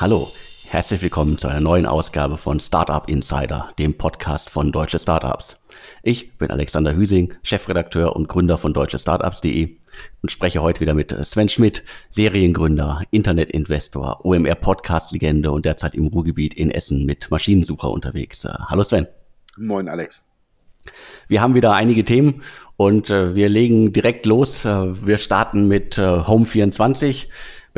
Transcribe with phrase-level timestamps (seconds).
[0.00, 0.30] Hallo,
[0.62, 5.60] herzlich willkommen zu einer neuen Ausgabe von Startup Insider, dem Podcast von Deutsche Startups.
[6.04, 9.76] Ich bin Alexander Hüsing, Chefredakteur und Gründer von deutschestartups.de
[10.22, 16.06] und spreche heute wieder mit Sven Schmidt, Seriengründer, Internetinvestor, OMR Podcast Legende und derzeit im
[16.06, 18.44] Ruhrgebiet in Essen mit Maschinensucher unterwegs.
[18.44, 19.08] Hallo Sven.
[19.56, 20.24] Moin Alex.
[21.26, 22.42] Wir haben wieder einige Themen
[22.76, 24.64] und äh, wir legen direkt los.
[24.64, 27.26] Äh, wir starten mit äh, Home24.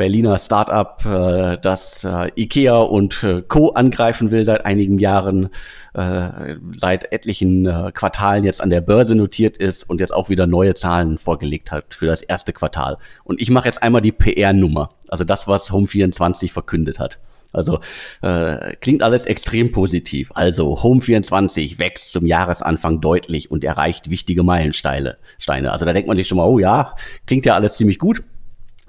[0.01, 3.69] Berliner Startup, äh, das äh, IKEA und äh, Co.
[3.73, 5.49] angreifen will seit einigen Jahren,
[5.93, 10.47] äh, seit etlichen äh, Quartalen jetzt an der Börse notiert ist und jetzt auch wieder
[10.47, 12.97] neue Zahlen vorgelegt hat für das erste Quartal.
[13.23, 17.19] Und ich mache jetzt einmal die PR-Nummer, also das, was Home24 verkündet hat.
[17.53, 17.79] Also
[18.23, 20.31] äh, klingt alles extrem positiv.
[20.33, 25.17] Also Home24 wächst zum Jahresanfang deutlich und erreicht wichtige Meilensteine.
[25.37, 25.71] Steine.
[25.71, 26.95] Also da denkt man sich schon mal, oh ja,
[27.27, 28.23] klingt ja alles ziemlich gut.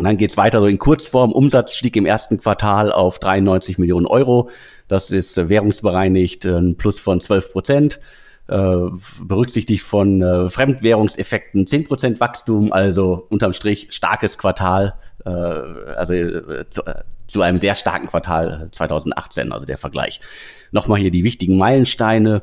[0.02, 1.30] Und dann geht's weiter so in Kurzform.
[1.30, 4.50] Umsatz stieg im ersten Quartal auf 93 Millionen Euro.
[4.88, 8.00] Das ist äh, währungsbereinigt äh, ein Plus von 12 Prozent.
[8.48, 8.74] Äh,
[9.22, 14.94] berücksichtigt von äh, Fremdwährungseffekten 10 Prozent Wachstum, also unterm Strich starkes Quartal,
[15.24, 16.14] also
[17.28, 20.20] zu einem sehr starken Quartal 2018, also der Vergleich.
[20.72, 22.42] Nochmal hier die wichtigen Meilensteine.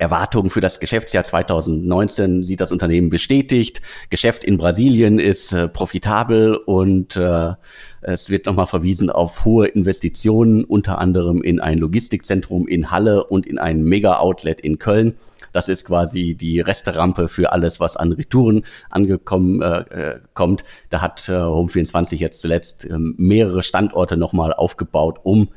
[0.00, 3.82] Erwartungen für das Geschäftsjahr 2019 sieht das Unternehmen bestätigt.
[4.08, 7.52] Geschäft in Brasilien ist äh, profitabel und äh,
[8.00, 13.46] es wird nochmal verwiesen auf hohe Investitionen, unter anderem in ein Logistikzentrum in Halle und
[13.46, 15.16] in ein Mega-Outlet in Köln.
[15.52, 20.64] Das ist quasi die Resterampe für alles, was an Retouren angekommen äh, äh kommt.
[20.88, 25.48] Da hat äh, Home24 jetzt zuletzt äh, mehrere Standorte nochmal aufgebaut, um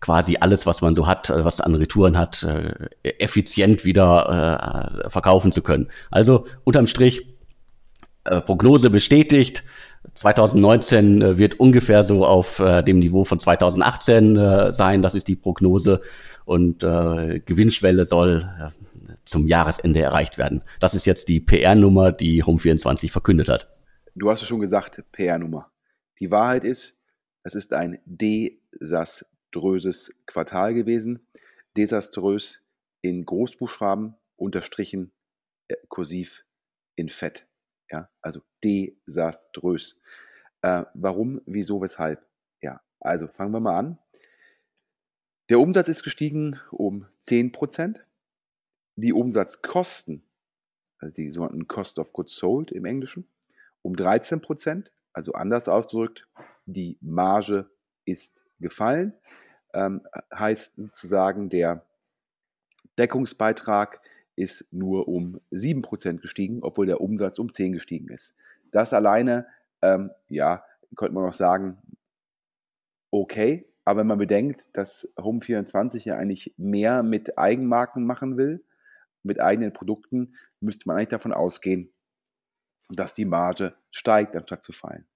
[0.00, 5.10] quasi alles, was man so hat, äh, was an Retouren hat, äh, effizient wieder äh,
[5.10, 5.88] verkaufen zu können.
[6.10, 7.34] Also unterm Strich,
[8.44, 9.64] Prognose bestätigt.
[10.12, 15.00] 2019 wird ungefähr so auf dem Niveau von 2018 sein.
[15.00, 16.02] Das ist die Prognose.
[16.44, 18.46] Und Gewinnschwelle soll
[19.24, 20.62] zum Jahresende erreicht werden.
[20.78, 23.70] Das ist jetzt die PR-Nummer, die Home24 verkündet hat.
[24.14, 25.70] Du hast es schon gesagt, PR-Nummer.
[26.20, 27.00] Die Wahrheit ist,
[27.44, 31.26] es ist ein DSAS desaströses Quartal gewesen.
[31.76, 32.62] Desaströs
[33.00, 35.12] in Großbuchstaben, unterstrichen,
[35.68, 36.44] äh, kursiv
[36.96, 37.46] in Fett.
[37.90, 40.00] Ja, also desaströs.
[40.62, 42.26] Äh, warum, wieso, weshalb?
[42.60, 43.98] Ja, also fangen wir mal an.
[45.48, 48.00] Der Umsatz ist gestiegen um 10%.
[48.96, 50.24] Die Umsatzkosten,
[50.98, 53.28] also die sogenannten Cost of Goods Sold im Englischen,
[53.82, 54.90] um 13%.
[55.12, 56.28] Also anders ausgedrückt,
[56.66, 57.70] die Marge
[58.04, 59.14] ist gefallen.
[59.74, 60.02] Ähm,
[60.34, 61.84] heißt sozusagen, der
[62.98, 64.00] Deckungsbeitrag
[64.36, 68.36] ist nur um 7% gestiegen, obwohl der Umsatz um 10 gestiegen ist.
[68.70, 69.46] Das alleine,
[69.82, 70.64] ähm, ja,
[70.96, 71.78] könnte man auch sagen,
[73.10, 78.64] okay, aber wenn man bedenkt, dass Home24 ja eigentlich mehr mit Eigenmarken machen will,
[79.22, 81.92] mit eigenen Produkten, müsste man eigentlich davon ausgehen,
[82.90, 85.06] dass die Marge steigt, anstatt zu fallen.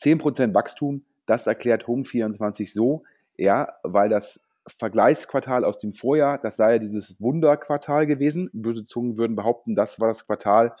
[0.00, 3.04] 10% Wachstum, das erklärt Home24 so,
[3.36, 8.50] ja, weil das Vergleichsquartal aus dem Vorjahr, das sei ja dieses Wunderquartal gewesen.
[8.52, 10.74] Böse Zungen würden behaupten, das war das Quartal,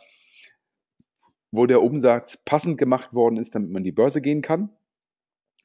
[1.52, 4.70] wo der Umsatz passend gemacht worden ist, damit man die Börse gehen kann.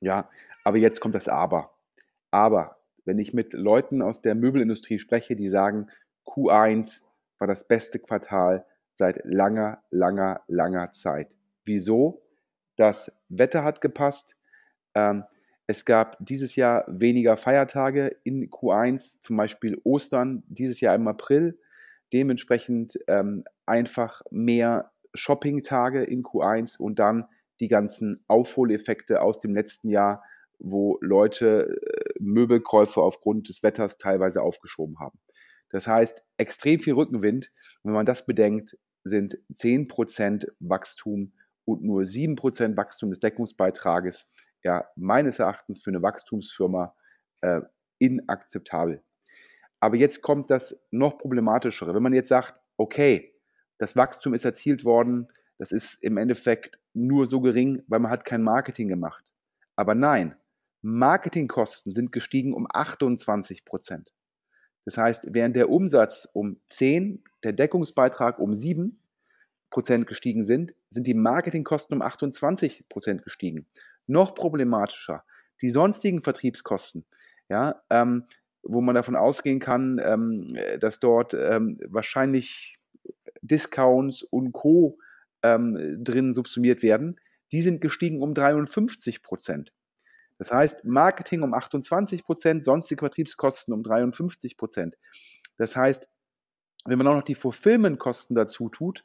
[0.02, 0.30] Ja,
[0.64, 1.72] aber jetzt kommt das Aber.
[2.30, 5.90] Aber wenn ich mit Leuten aus der Möbelindustrie spreche, die sagen,
[6.26, 7.04] Q1
[7.40, 11.36] war das beste Quartal seit langer, langer, langer Zeit.
[11.66, 12.22] Wieso?
[12.76, 14.38] Das Wetter hat gepasst.
[14.96, 15.24] Ähm,
[15.68, 21.60] es gab dieses Jahr weniger Feiertage in Q1, zum Beispiel Ostern, dieses Jahr im April.
[22.12, 27.26] Dementsprechend ähm, einfach mehr Shopping-Tage in Q1 und dann
[27.62, 30.24] die ganzen Aufholeffekte aus dem letzten Jahr,
[30.60, 35.20] wo Leute äh, Möbelkäufe aufgrund des Wetters teilweise aufgeschoben haben.
[35.70, 37.52] Das heißt, extrem viel Rückenwind.
[37.84, 41.34] wenn man das bedenkt, sind 10% Wachstum
[41.66, 44.32] und nur 7% Wachstum des Deckungsbeitrages
[44.64, 46.96] ja meines Erachtens für eine Wachstumsfirma
[47.42, 47.62] äh,
[48.00, 49.04] inakzeptabel.
[49.80, 51.94] Aber jetzt kommt das noch problematischere.
[51.94, 53.34] Wenn man jetzt sagt, okay,
[53.78, 55.28] das Wachstum ist erzielt worden,
[55.58, 59.24] das ist im Endeffekt nur so gering, weil man hat kein Marketing gemacht.
[59.76, 60.36] Aber nein,
[60.82, 64.12] Marketingkosten sind gestiegen um 28 Prozent.
[64.86, 69.00] Das heißt, während der Umsatz um 10, der Deckungsbeitrag um 7
[69.70, 73.68] Prozent gestiegen sind, sind die Marketingkosten um 28 Prozent gestiegen
[74.08, 75.24] noch problematischer.
[75.62, 77.06] Die sonstigen Vertriebskosten,
[77.50, 78.26] ja, ähm,
[78.64, 80.48] wo man davon ausgehen kann, ähm,
[80.80, 82.80] dass dort ähm, wahrscheinlich
[83.42, 84.98] Discounts und Co.
[85.44, 87.20] Ähm, drin subsumiert werden,
[87.52, 89.74] die sind gestiegen um 53 Prozent.
[90.38, 94.98] Das heißt, Marketing um 28 Prozent, sonstige Vertriebskosten um 53 Prozent.
[95.58, 96.08] Das heißt,
[96.86, 99.04] wenn man auch noch die Fulfillment-Kosten dazu tut,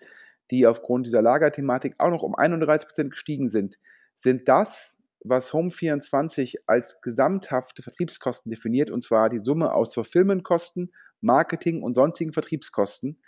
[0.50, 3.78] die aufgrund dieser Lagerthematik auch noch um 31 Prozent gestiegen sind,
[4.16, 11.82] sind das, was Home24 als gesamthafte Vertriebskosten definiert, und zwar die Summe aus Fulfillment-Kosten, Marketing
[11.82, 13.20] und sonstigen Vertriebskosten,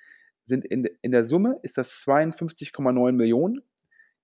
[0.44, 3.62] sind in, in der Summe ist das 52,9 Millionen,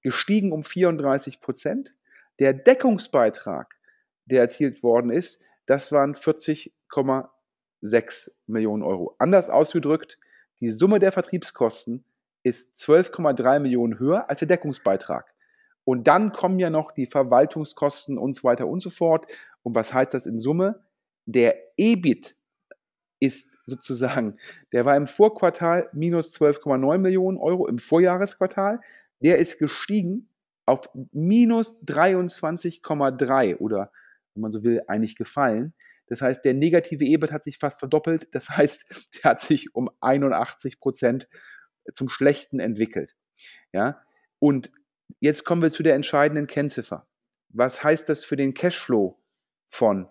[0.00, 1.94] gestiegen um 34 Prozent.
[2.38, 3.78] Der Deckungsbeitrag,
[4.25, 9.14] der erzielt worden ist, das waren 40,6 Millionen Euro.
[9.19, 10.19] Anders ausgedrückt,
[10.61, 12.05] die Summe der Vertriebskosten
[12.43, 15.34] ist 12,3 Millionen höher als der Deckungsbeitrag.
[15.85, 19.27] Und dann kommen ja noch die Verwaltungskosten und so weiter und so fort.
[19.63, 20.83] Und was heißt das in Summe?
[21.27, 22.37] Der EBIT
[23.21, 24.39] ist sozusagen,
[24.73, 28.81] der war im Vorquartal minus 12,9 Millionen Euro, im Vorjahresquartal,
[29.21, 30.29] der ist gestiegen
[30.67, 33.91] auf minus 23,3 oder,
[34.35, 35.75] wenn man so will, eigentlich gefallen.
[36.07, 38.35] Das heißt, der negative EBIT hat sich fast verdoppelt.
[38.35, 41.29] Das heißt, der hat sich um 81 Prozent
[41.93, 43.15] zum Schlechten entwickelt.
[43.73, 44.03] Ja,
[44.39, 44.71] und
[45.20, 47.06] jetzt kommen wir zu der entscheidenden Kennziffer.
[47.49, 49.19] Was heißt das für den Cashflow
[49.66, 50.08] von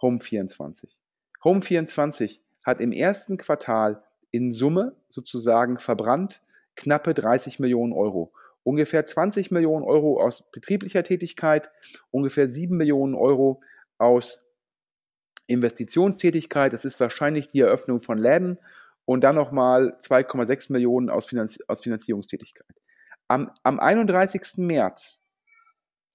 [0.00, 0.96] Home24?
[1.42, 6.42] Home24 hat im ersten Quartal in Summe sozusagen verbrannt
[6.76, 8.32] knappe 30 Millionen Euro.
[8.62, 11.70] Ungefähr 20 Millionen Euro aus betrieblicher Tätigkeit,
[12.10, 13.60] ungefähr 7 Millionen Euro
[13.98, 14.46] aus
[15.46, 18.58] Investitionstätigkeit, das ist wahrscheinlich die Eröffnung von Läden
[19.04, 22.81] und dann nochmal 2,6 Millionen aus, Finanz aus Finanzierungstätigkeit.
[23.32, 24.58] Am, am 31.
[24.58, 25.24] März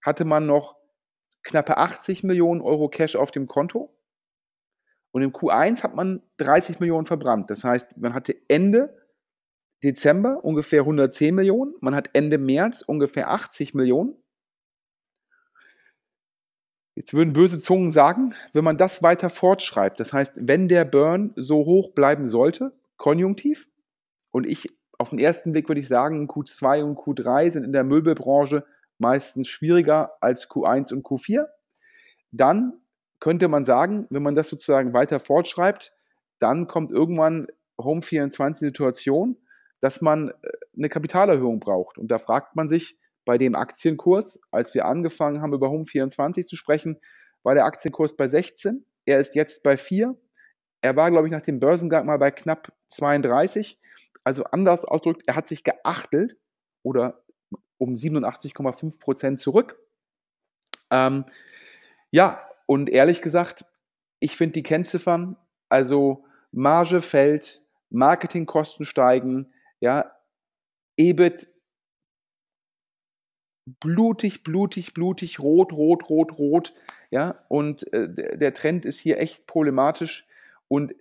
[0.03, 0.75] hatte man noch
[1.41, 3.97] knappe 80 Millionen Euro Cash auf dem Konto
[5.09, 7.49] und im Q1 hat man 30 Millionen verbrannt.
[7.49, 8.95] Das heißt, man hatte Ende
[9.83, 14.15] Dezember ungefähr 110 Millionen, man hat Ende März ungefähr 80 Millionen.
[16.93, 21.33] Jetzt würden böse Zungen sagen, wenn man das weiter fortschreibt, das heißt, wenn der Burn
[21.35, 23.69] so hoch bleiben sollte, konjunktiv,
[24.31, 24.67] und ich
[24.97, 28.65] auf den ersten Blick würde ich sagen, Q2 und Q3 sind in der Möbelbranche
[28.97, 31.45] meistens schwieriger als Q1 und Q4,
[32.31, 32.73] dann
[33.19, 35.93] könnte man sagen, wenn man das sozusagen weiter fortschreibt,
[36.39, 37.47] dann kommt irgendwann
[37.77, 39.37] Home24 Situation,
[39.79, 40.33] dass man äh,
[40.75, 41.97] eine Kapitalerhöhung braucht.
[41.97, 46.55] Und da fragt man sich bei dem Aktienkurs, als wir angefangen haben, über Home24 zu
[46.55, 46.99] sprechen,
[47.43, 48.85] war der Aktienkurs bei 16.
[49.05, 50.15] Er ist jetzt bei 4.
[50.87, 53.77] Er war, glaube ich, nach dem Börsengang mal bei knapp 32.
[54.23, 56.37] Also anders ausgedrückt, er hat sich geachtelt
[56.81, 57.25] oder
[57.77, 59.77] um 87,5 Prozent zurück.
[60.89, 61.25] Ähm,
[62.09, 63.65] ja, und ehrlich gesagt,
[64.21, 65.35] ich finde die Kennziffern,
[65.67, 66.23] also
[66.53, 69.51] Marge fällt, Marketingkosten steigen,
[69.81, 70.15] ja,
[70.95, 71.49] EBIT
[73.65, 76.73] blutig, blutig, blutig, rot, rot, rot, rot,
[77.11, 80.25] ja, und äh, der Trend ist hier echt problematisch
[80.67, 80.93] und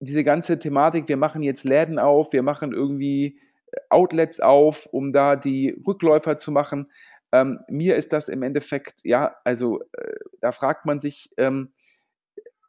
[0.00, 3.38] diese ganze Thematik, wir machen jetzt Läden auf, wir machen irgendwie
[3.70, 6.90] äh, Outlets auf, um da die Rückläufer zu machen,
[7.32, 11.72] ähm, mir ist das im Endeffekt, ja, also äh, da fragt man sich, ähm,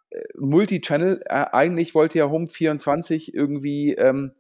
[0.09, 4.33] äh, Multichannel, äh, eigentlich wollte ja Home24 irgendwie ähm,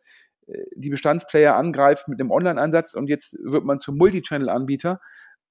[0.47, 5.01] äh, die Bestandsplayer angreifen mit einem Online-Ansatz und jetzt wird man zum Multichannel-Anbieter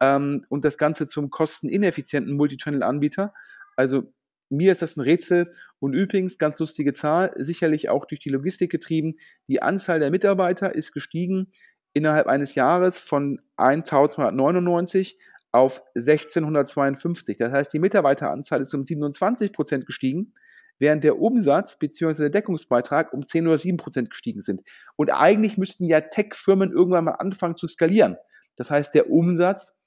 [0.01, 3.35] ähm, und das Ganze zum kostenineffizienten Multichannel-Anbieter.
[3.77, 4.13] Also
[4.53, 8.71] mir ist das ein Rätsel und übrigens, ganz lustige Zahl, sicherlich auch durch die Logistik
[8.71, 9.15] getrieben,
[9.49, 11.51] die Anzahl der Mitarbeiter ist gestiegen
[11.95, 15.19] innerhalb eines Jahres von 1199
[15.53, 17.37] auf 1652.
[17.37, 20.35] Das heißt, die Mitarbeiteranzahl ist um 27 Prozent gestiegen,
[20.79, 22.23] während der Umsatz bzw.
[22.23, 24.63] der Deckungsbeitrag um 10 oder 7 Prozent gestiegen sind.
[24.97, 28.17] Und eigentlich müssten ja Tech-Firmen irgendwann mal anfangen zu skalieren.
[28.57, 29.79] Das heißt, der Umsatz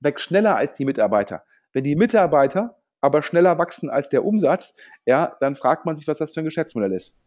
[0.00, 1.44] wächst schneller als die Mitarbeiter.
[1.72, 4.74] Wenn die Mitarbeiter aber schneller wachsen als der Umsatz,
[5.06, 7.18] ja, dann fragt man sich, was das für ein Geschäftsmodell ist.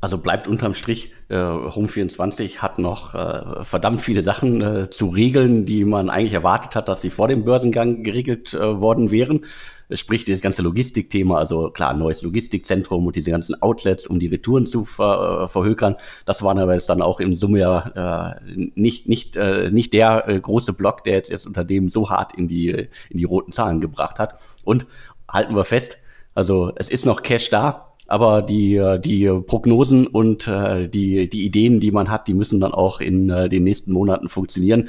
[0.00, 5.64] Also bleibt unterm Strich, äh, Home24 hat noch äh, verdammt viele Sachen äh, zu regeln,
[5.64, 9.44] die man eigentlich erwartet hat, dass sie vor dem Börsengang geregelt äh, worden wären.
[9.90, 14.66] Sprich, dieses ganze Logistikthema, also klar, neues Logistikzentrum und diese ganzen Outlets, um die Retouren
[14.66, 15.96] zu ver, äh, verhökern.
[16.24, 18.40] Das waren aber jetzt dann auch im Summe ja äh,
[18.74, 22.48] nicht, nicht, äh, nicht der äh, große Block, der jetzt das Unternehmen so hart in
[22.48, 24.40] die, in die roten Zahlen gebracht hat.
[24.64, 24.86] Und
[25.28, 25.98] halten wir fest,
[26.34, 31.44] also es ist noch Cash da, aber die, äh, die Prognosen und äh, die, die
[31.44, 34.88] Ideen, die man hat, die müssen dann auch in äh, den nächsten Monaten funktionieren.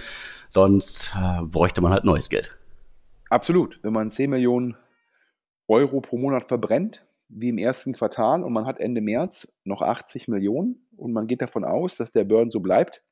[0.50, 1.12] Sonst
[1.44, 2.58] bräuchte man halt neues Geld.
[3.30, 3.80] Absolut.
[3.84, 4.78] Wenn man 10 Millionen
[5.68, 10.30] Euro pro Monat verbrennt, wie im ersten Quartal, und man hat Ende März noch 80
[10.30, 13.04] Millionen und man geht davon aus, dass der Burn so bleibt,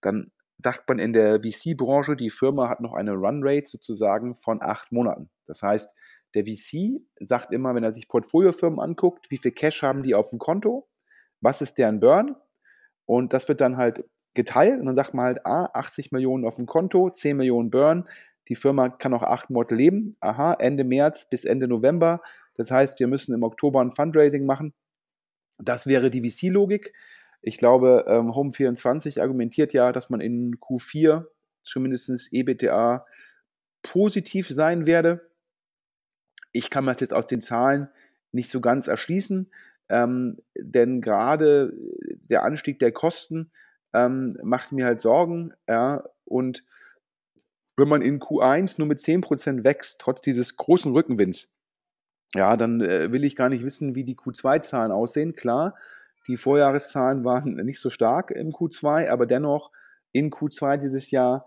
[0.00, 0.30] dann
[0.62, 5.30] sagt man in der VC-Branche, die Firma hat noch eine Runrate sozusagen von acht Monaten.
[5.46, 5.94] Das heißt,
[6.38, 10.30] der VC sagt immer, wenn er sich Portfoliofirmen anguckt, wie viel Cash haben die auf
[10.30, 10.88] dem Konto,
[11.40, 12.36] was ist deren Burn
[13.06, 14.04] und das wird dann halt
[14.34, 18.04] geteilt und dann sagt man halt, ah, 80 Millionen auf dem Konto, 10 Millionen Burn,
[18.48, 22.22] die Firma kann auch acht Monate leben, aha, Ende März bis Ende November,
[22.54, 24.74] das heißt, wir müssen im Oktober ein Fundraising machen.
[25.58, 26.92] Das wäre die VC-Logik.
[27.40, 31.26] Ich glaube, ähm, Home24 argumentiert ja, dass man in Q4
[31.62, 33.06] zumindest EBTA
[33.82, 35.27] positiv sein werde.
[36.52, 37.88] Ich kann das jetzt aus den Zahlen
[38.32, 39.50] nicht so ganz erschließen,
[39.88, 41.72] ähm, denn gerade
[42.30, 43.50] der Anstieg der Kosten
[43.94, 45.54] ähm, macht mir halt Sorgen.
[45.68, 46.64] Ja, und
[47.76, 51.50] wenn man in Q1 nur mit 10% wächst, trotz dieses großen Rückenwinds,
[52.34, 55.34] ja, dann äh, will ich gar nicht wissen, wie die Q2-Zahlen aussehen.
[55.34, 55.76] Klar,
[56.26, 59.70] die Vorjahreszahlen waren nicht so stark im Q2, aber dennoch
[60.12, 61.46] in Q2 dieses Jahr,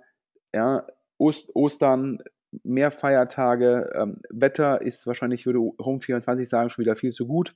[0.54, 2.18] ja, Ost Ostern,
[2.64, 7.56] mehr Feiertage, ähm, Wetter ist wahrscheinlich, würde Home24 sagen, schon wieder viel zu gut.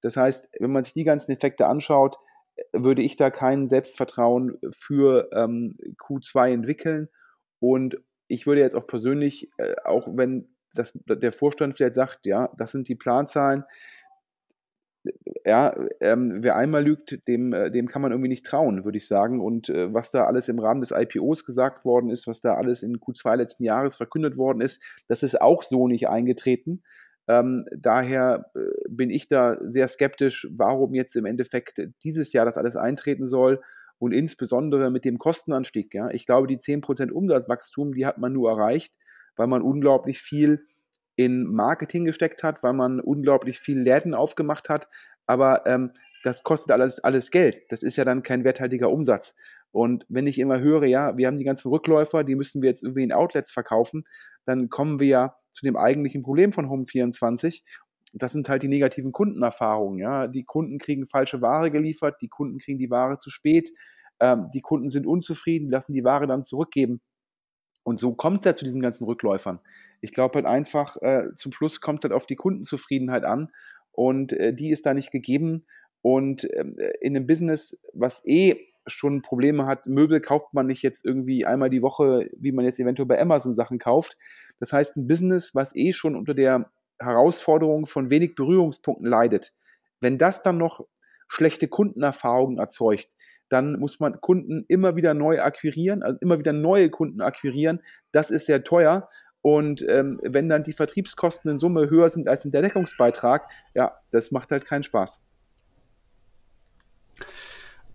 [0.00, 2.16] Das heißt, wenn man sich die ganzen Effekte anschaut,
[2.72, 7.08] würde ich da kein Selbstvertrauen für ähm, Q2 entwickeln.
[7.60, 7.96] Und
[8.28, 12.72] ich würde jetzt auch persönlich, äh, auch wenn das, der Vorstand vielleicht sagt, ja, das
[12.72, 13.64] sind die Planzahlen,
[15.44, 19.06] ja, ähm, wer einmal lügt, dem, äh, dem kann man irgendwie nicht trauen, würde ich
[19.06, 19.40] sagen.
[19.40, 22.82] Und äh, was da alles im Rahmen des IPOs gesagt worden ist, was da alles
[22.82, 26.82] in Q2 letzten Jahres verkündet worden ist, das ist auch so nicht eingetreten.
[27.28, 32.56] Ähm, daher äh, bin ich da sehr skeptisch, warum jetzt im Endeffekt dieses Jahr das
[32.56, 33.60] alles eintreten soll
[33.98, 35.94] und insbesondere mit dem Kostenanstieg.
[35.94, 36.10] Ja.
[36.10, 38.92] Ich glaube, die 10% Umsatzwachstum, die hat man nur erreicht,
[39.36, 40.64] weil man unglaublich viel
[41.14, 44.88] in Marketing gesteckt hat, weil man unglaublich viel Läden aufgemacht hat.
[45.26, 47.62] Aber ähm, das kostet alles, alles Geld.
[47.70, 49.34] Das ist ja dann kein werthaltiger Umsatz.
[49.72, 52.82] Und wenn ich immer höre, ja, wir haben die ganzen Rückläufer, die müssen wir jetzt
[52.82, 54.04] irgendwie in Outlets verkaufen,
[54.44, 57.62] dann kommen wir ja zu dem eigentlichen Problem von Home24.
[58.12, 59.98] Das sind halt die negativen Kundenerfahrungen.
[59.98, 60.26] Ja.
[60.26, 63.70] Die Kunden kriegen falsche Ware geliefert, die Kunden kriegen die Ware zu spät,
[64.20, 67.00] ähm, die Kunden sind unzufrieden, lassen die Ware dann zurückgeben.
[67.82, 69.60] Und so kommt es ja zu diesen ganzen Rückläufern.
[70.02, 73.48] Ich glaube halt einfach, äh, zum Schluss kommt es halt auf die Kundenzufriedenheit an
[73.92, 75.66] und äh, die ist da nicht gegeben.
[76.00, 80.82] Und ähm, äh, in einem Business, was eh schon Probleme hat, Möbel kauft man nicht
[80.82, 84.16] jetzt irgendwie einmal die Woche, wie man jetzt eventuell bei Amazon Sachen kauft.
[84.58, 89.52] Das heißt, ein Business, was eh schon unter der Herausforderung von wenig Berührungspunkten leidet,
[90.00, 90.84] wenn das dann noch
[91.28, 93.08] schlechte Kundenerfahrungen erzeugt,
[93.48, 97.80] dann muss man Kunden immer wieder neu akquirieren, also immer wieder neue Kunden akquirieren.
[98.10, 99.08] Das ist sehr teuer.
[99.42, 104.30] Und ähm, wenn dann die Vertriebskosten in Summe höher sind als der Deckungsbeitrag, ja, das
[104.30, 105.22] macht halt keinen Spaß.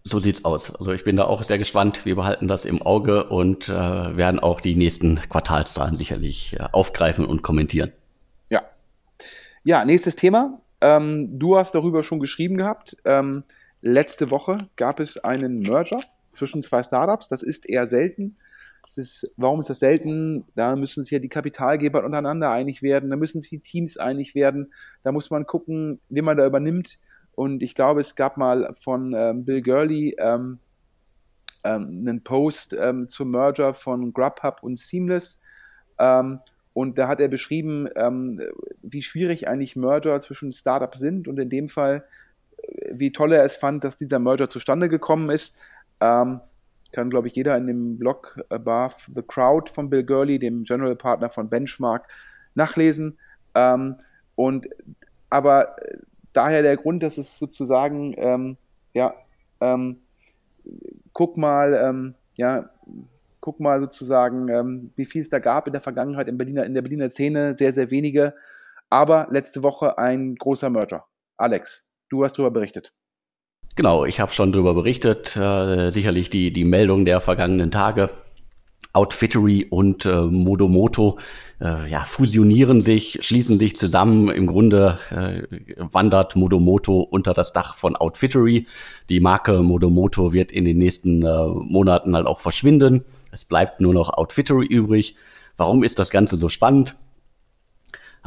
[0.03, 0.75] So sieht's aus.
[0.75, 2.05] Also ich bin da auch sehr gespannt.
[2.05, 7.25] Wir behalten das im Auge und äh, werden auch die nächsten Quartalszahlen sicherlich äh, aufgreifen
[7.25, 7.91] und kommentieren.
[8.49, 8.63] Ja.
[9.63, 10.61] Ja, nächstes Thema.
[10.79, 12.95] Ähm, du hast darüber schon geschrieben gehabt.
[13.03, 13.43] Ähm,
[13.81, 16.01] Letzte Woche gab es einen Merger
[16.31, 17.27] zwischen zwei Startups.
[17.27, 18.37] Das ist eher selten.
[18.87, 20.45] Das ist, warum ist das selten?
[20.55, 24.33] Da müssen sich ja die Kapitalgeber untereinander einig werden, da müssen sich die Teams einig
[24.33, 26.97] werden, da muss man gucken, wie man da übernimmt.
[27.33, 30.59] Und ich glaube, es gab mal von ähm, Bill Gurley ähm,
[31.63, 35.39] ähm, einen Post ähm, zum Merger von Grubhub und Seamless.
[35.99, 36.39] Ähm,
[36.73, 38.41] und da hat er beschrieben, ähm,
[38.81, 41.27] wie schwierig eigentlich Merger zwischen Startups sind.
[41.27, 42.05] Und in dem Fall
[42.91, 45.59] wie toll er es fand, dass dieser Merger zustande gekommen ist.
[45.99, 46.39] Ähm,
[46.91, 50.95] kann, glaube ich, jeder in dem Blog Above the Crowd von Bill Gurley, dem General
[50.95, 52.07] Partner von Benchmark,
[52.55, 53.17] nachlesen.
[53.55, 53.97] Ähm,
[54.35, 54.67] und
[55.29, 55.75] aber
[56.33, 58.57] daher der Grund, dass es sozusagen, ähm,
[58.93, 59.13] ja,
[59.61, 60.01] ähm,
[61.13, 62.69] guck mal, ähm, ja,
[63.39, 66.73] guck mal sozusagen, ähm, wie viel es da gab in der Vergangenheit in, Berliner, in
[66.73, 68.33] der Berliner Szene, sehr, sehr wenige.
[68.89, 71.05] Aber letzte Woche ein großer Merger.
[71.37, 72.93] Alex, Du hast darüber berichtet.
[73.77, 75.37] Genau, ich habe schon darüber berichtet.
[75.37, 78.09] Äh, sicherlich die, die Meldung der vergangenen Tage.
[78.91, 81.19] Outfittery und äh, Modomoto
[81.61, 84.29] äh, ja, fusionieren sich, schließen sich zusammen.
[84.29, 85.43] Im Grunde äh,
[85.77, 88.65] wandert Modomoto unter das Dach von Outfittery.
[89.09, 93.05] Die Marke Modomoto wird in den nächsten äh, Monaten halt auch verschwinden.
[93.31, 95.15] Es bleibt nur noch Outfittery übrig.
[95.55, 96.95] Warum ist das Ganze so spannend?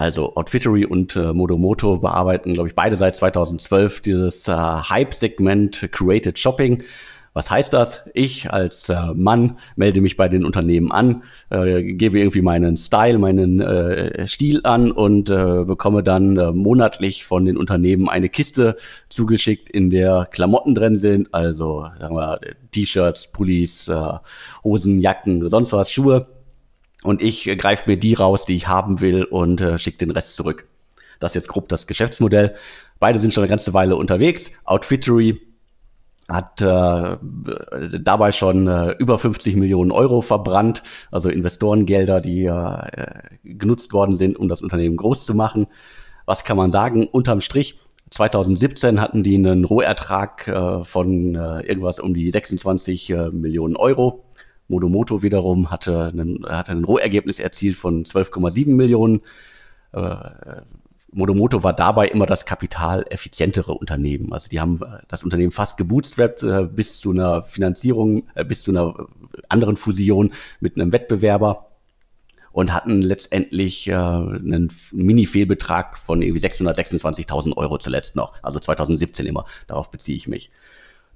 [0.00, 6.38] Also Outfittery und äh, Modomoto bearbeiten, glaube ich, beide seit 2012 dieses äh, Hype-Segment Created
[6.38, 6.82] Shopping,
[7.34, 8.08] Was heißt das?
[8.14, 13.18] Ich als äh, Mann melde mich bei den Unternehmen an, äh, gebe irgendwie meinen Style,
[13.18, 18.78] meinen äh, Stil an und äh, bekomme dann äh, monatlich von den Unternehmen eine Kiste
[19.10, 22.40] zugeschickt, in der Klamotten drin sind, also sagen wir
[22.70, 24.12] T-Shirts, Pullis, äh,
[24.64, 26.39] Hosen, Jacken, sonst was, Schuhe.
[27.02, 30.10] Und ich äh, greife mir die raus, die ich haben will und äh, schicke den
[30.10, 30.68] Rest zurück.
[31.18, 32.54] Das ist jetzt grob das Geschäftsmodell.
[32.98, 34.50] Beide sind schon eine ganze Weile unterwegs.
[34.64, 35.40] Outfittery
[36.28, 37.16] hat äh,
[38.00, 44.38] dabei schon äh, über 50 Millionen Euro verbrannt, also Investorengelder, die äh, genutzt worden sind,
[44.38, 45.66] um das Unternehmen groß zu machen.
[46.26, 47.08] Was kann man sagen?
[47.08, 47.80] Unterm Strich,
[48.10, 54.24] 2017 hatten die einen Rohertrag äh, von äh, irgendwas um die 26 äh, Millionen Euro.
[54.70, 59.20] Modomoto wiederum hatte, einen, hatte ein Rohergebnis erzielt von 12,7 Millionen.
[59.92, 60.16] Äh,
[61.12, 64.32] Modomoto war dabei immer das kapitaleffizientere Unternehmen.
[64.32, 68.62] Also die haben äh, das Unternehmen fast gebootstrapped äh, bis zu einer Finanzierung, äh, bis
[68.62, 68.94] zu einer
[69.48, 71.66] anderen Fusion mit einem Wettbewerber
[72.52, 78.34] und hatten letztendlich äh, einen Mini-Fehlbetrag von irgendwie 626.000 Euro zuletzt noch.
[78.42, 79.46] Also 2017 immer.
[79.66, 80.52] Darauf beziehe ich mich.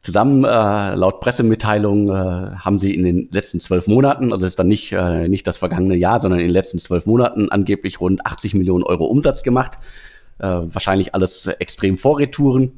[0.04, 2.12] Zusammen, äh, laut Pressemitteilung, äh,
[2.56, 5.96] haben sie in den letzten zwölf Monaten, also ist dann nicht, äh, nicht das vergangene
[5.96, 9.78] Jahr, sondern in den letzten zwölf Monaten angeblich rund 80 Millionen Euro Umsatz gemacht.
[10.38, 12.72] Äh, wahrscheinlich alles extrem Vorretouren.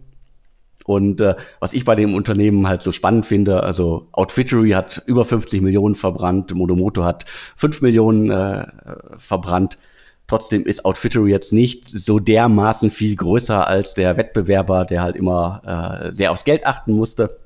[0.84, 5.24] Und äh, was ich bei dem Unternehmen halt so spannend finde, also Outfittery hat über
[5.24, 7.24] 50 Millionen verbrannt, Modomoto hat
[7.56, 8.68] 5 Millionen äh,
[9.16, 9.78] verbrannt.
[10.26, 16.08] Trotzdem ist Outfittery jetzt nicht so dermaßen viel größer als der Wettbewerber, der halt immer
[16.10, 17.38] äh, sehr aufs Geld achten musste.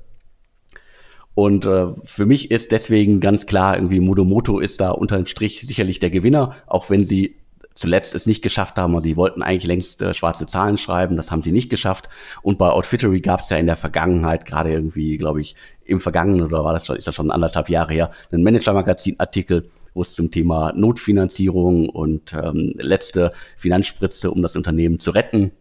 [1.33, 5.61] Und äh, für mich ist deswegen ganz klar, irgendwie Modomoto ist da unter dem Strich
[5.61, 7.35] sicherlich der Gewinner, auch wenn sie
[7.73, 8.95] zuletzt es nicht geschafft haben.
[8.95, 12.09] Also sie wollten eigentlich längst äh, schwarze Zahlen schreiben, das haben sie nicht geschafft.
[12.41, 16.43] Und bei Outfittery gab es ja in der Vergangenheit, gerade irgendwie, glaube ich, im Vergangenen
[16.43, 20.31] oder war das schon, ist das schon anderthalb Jahre her, einen Manager-Magazin-Artikel, wo es zum
[20.31, 25.51] Thema Notfinanzierung und ähm, letzte Finanzspritze, um das Unternehmen zu retten.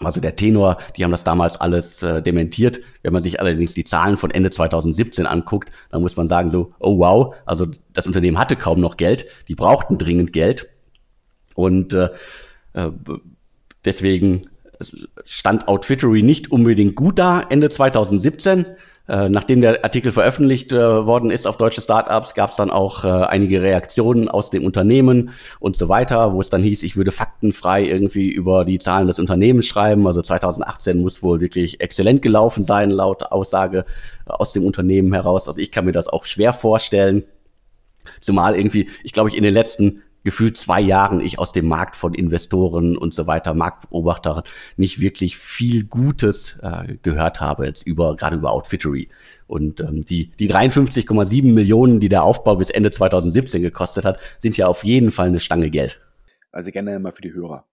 [0.00, 2.80] Also der Tenor, die haben das damals alles äh, dementiert.
[3.02, 6.72] Wenn man sich allerdings die Zahlen von Ende 2017 anguckt, dann muss man sagen so,
[6.80, 10.68] oh wow, also das Unternehmen hatte kaum noch Geld, die brauchten dringend Geld.
[11.54, 12.10] Und äh,
[12.74, 12.90] äh
[13.84, 14.42] deswegen
[15.24, 18.66] stand Outfittery nicht unbedingt gut da Ende 2017.
[19.06, 23.04] Äh, nachdem der Artikel veröffentlicht äh, worden ist auf deutsche Startups, gab es dann auch
[23.04, 27.10] äh, einige Reaktionen aus dem Unternehmen und so weiter, wo es dann hieß, ich würde
[27.10, 30.06] faktenfrei irgendwie über die Zahlen des Unternehmens schreiben.
[30.06, 33.84] Also 2018 muss wohl wirklich exzellent gelaufen sein, laut Aussage
[34.24, 35.48] aus dem Unternehmen heraus.
[35.48, 37.24] Also ich kann mir das auch schwer vorstellen.
[38.22, 41.94] Zumal irgendwie, ich glaube, ich in den letzten gefühlt zwei Jahren ich aus dem Markt
[41.96, 44.42] von Investoren und so weiter, Marktbeobachter,
[44.76, 49.08] nicht wirklich viel Gutes äh, gehört habe, jetzt über, gerade über Outfittery.
[49.46, 54.56] Und ähm, die, die 53,7 Millionen, die der Aufbau bis Ende 2017 gekostet hat, sind
[54.56, 56.00] ja auf jeden Fall eine Stange Geld.
[56.50, 57.66] Also gerne mal für die Hörer.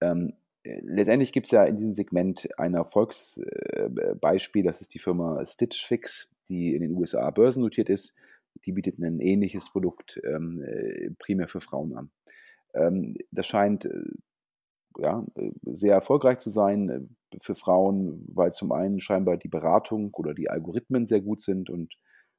[0.00, 0.32] Ähm,
[0.64, 5.84] letztendlich gibt es ja in diesem Segment ein Erfolgsbeispiel, äh, das ist die Firma Stitch
[5.84, 8.14] Fix, die in den USA börsennotiert ist
[8.64, 12.10] die bietet ein ähnliches Produkt ähm, äh, primär für Frauen an.
[12.74, 14.04] Ähm, das scheint äh,
[14.98, 20.12] ja, äh, sehr erfolgreich zu sein äh, für Frauen, weil zum einen scheinbar die Beratung
[20.14, 21.94] oder die Algorithmen sehr gut sind und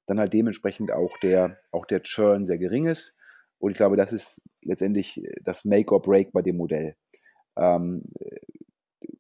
[0.06, 3.16] dann halt dementsprechend auch der, auch der Churn sehr gering ist.
[3.60, 6.96] Und ich glaube, das ist letztendlich das Make or Break bei dem Modell.
[7.58, 8.04] Ähm,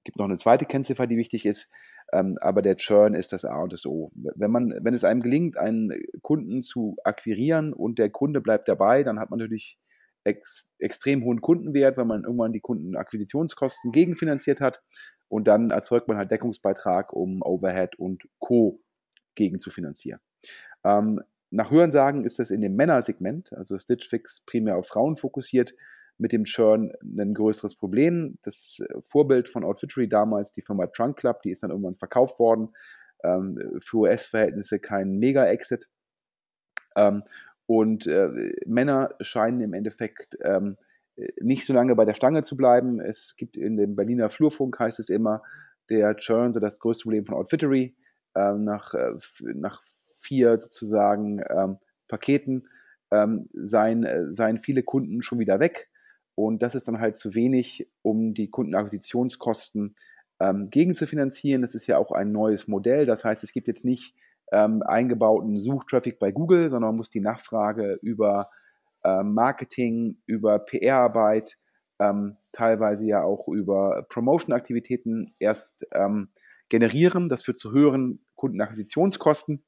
[0.03, 1.71] gibt noch eine zweite Kennziffer, die wichtig ist.
[2.11, 4.11] Ähm, aber der Churn ist das A und das O.
[4.15, 5.91] Wenn, man, wenn es einem gelingt, einen
[6.21, 9.77] Kunden zu akquirieren und der Kunde bleibt dabei, dann hat man natürlich
[10.23, 14.81] ex, extrem hohen Kundenwert, wenn man irgendwann die Kundenakquisitionskosten gegenfinanziert hat
[15.27, 18.81] und dann erzeugt man halt Deckungsbeitrag, um Overhead und Co.
[19.35, 20.19] gegen zu finanzieren.
[20.83, 25.73] Ähm, nach Hörensagen ist das in dem Männersegment, also Stitch Fix primär auf Frauen fokussiert,
[26.19, 28.38] mit dem Churn ein größeres Problem.
[28.43, 32.39] Das äh, Vorbild von Outfittery damals, die Firma Trunk Club, die ist dann irgendwann verkauft
[32.39, 32.69] worden.
[33.23, 35.89] Ähm, für US-Verhältnisse kein Mega-Exit.
[36.95, 37.23] Ähm,
[37.65, 40.75] und äh, Männer scheinen im Endeffekt ähm,
[41.39, 42.99] nicht so lange bei der Stange zu bleiben.
[42.99, 45.43] Es gibt in dem Berliner Flurfunk, heißt es immer,
[45.89, 47.95] der Churn sei das größte Problem von Outfittery.
[48.36, 49.13] Ähm, nach, äh,
[49.55, 51.77] nach vier sozusagen ähm,
[52.08, 52.67] Paketen
[53.12, 55.89] ähm, seien, äh, seien viele Kunden schon wieder weg.
[56.39, 59.95] Und das ist dann halt zu wenig, um die Kundenakquisitionskosten
[60.39, 61.62] ähm, gegen zu finanzieren.
[61.62, 63.06] Das ist ja auch ein neues Modell.
[63.06, 64.15] Das heißt, es gibt jetzt nicht
[64.54, 68.49] ähm, eingebauten Suchtraffic bei Google, sondern man muss die Nachfrage über
[69.04, 71.58] äh, Marketing, über PR-Arbeit,
[71.99, 76.30] ähm, teilweise ja auch über Promotion-Aktivitäten erst ähm,
[76.69, 77.28] generieren.
[77.28, 79.65] Das führt zu höheren Kundenakquisitionskosten.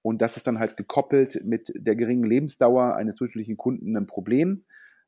[0.00, 4.64] Und das ist dann halt gekoppelt mit der geringen Lebensdauer eines durchschnittlichen Kunden ein Problem.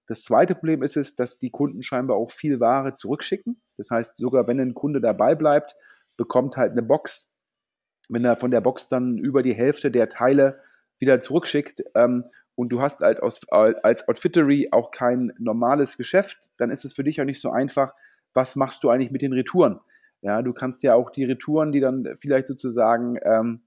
[0.06, 3.60] Das zweite Problem ist es, dass die Kunden scheinbar auch viel Ware zurückschicken.
[3.76, 5.76] Das heißt, sogar wenn ein Kunde dabei bleibt,
[6.16, 7.32] bekommt halt eine Box.
[8.08, 10.60] Wenn er von der Box dann über die Hälfte der Teile
[10.98, 16.70] wieder zurückschickt ähm, und du hast halt aus, als Outfittery auch kein normales Geschäft, dann
[16.70, 17.92] ist es für dich auch nicht so einfach,
[18.32, 19.80] was machst du eigentlich mit den Retouren?
[20.22, 23.62] Ja, du kannst ja auch die Retouren, die dann vielleicht sozusagen, ähm,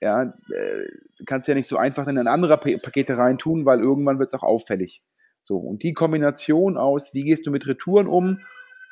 [0.00, 0.88] ja, äh,
[1.24, 4.42] kannst ja nicht so einfach in ein anderer Pakete reintun, weil irgendwann wird es auch
[4.42, 5.02] auffällig.
[5.44, 8.40] So, und die Kombination aus, wie gehst du mit Retouren um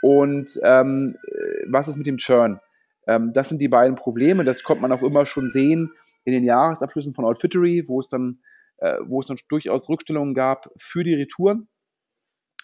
[0.03, 2.61] und ähm, äh, was ist mit dem Churn?
[3.07, 4.45] Ähm, das sind die beiden Probleme.
[4.45, 5.93] Das kommt man auch immer schon sehen
[6.25, 8.41] in den Jahresabschlüssen von Outfittery, wo es dann,
[8.77, 11.69] äh, wo es dann durchaus Rückstellungen gab für die Retouren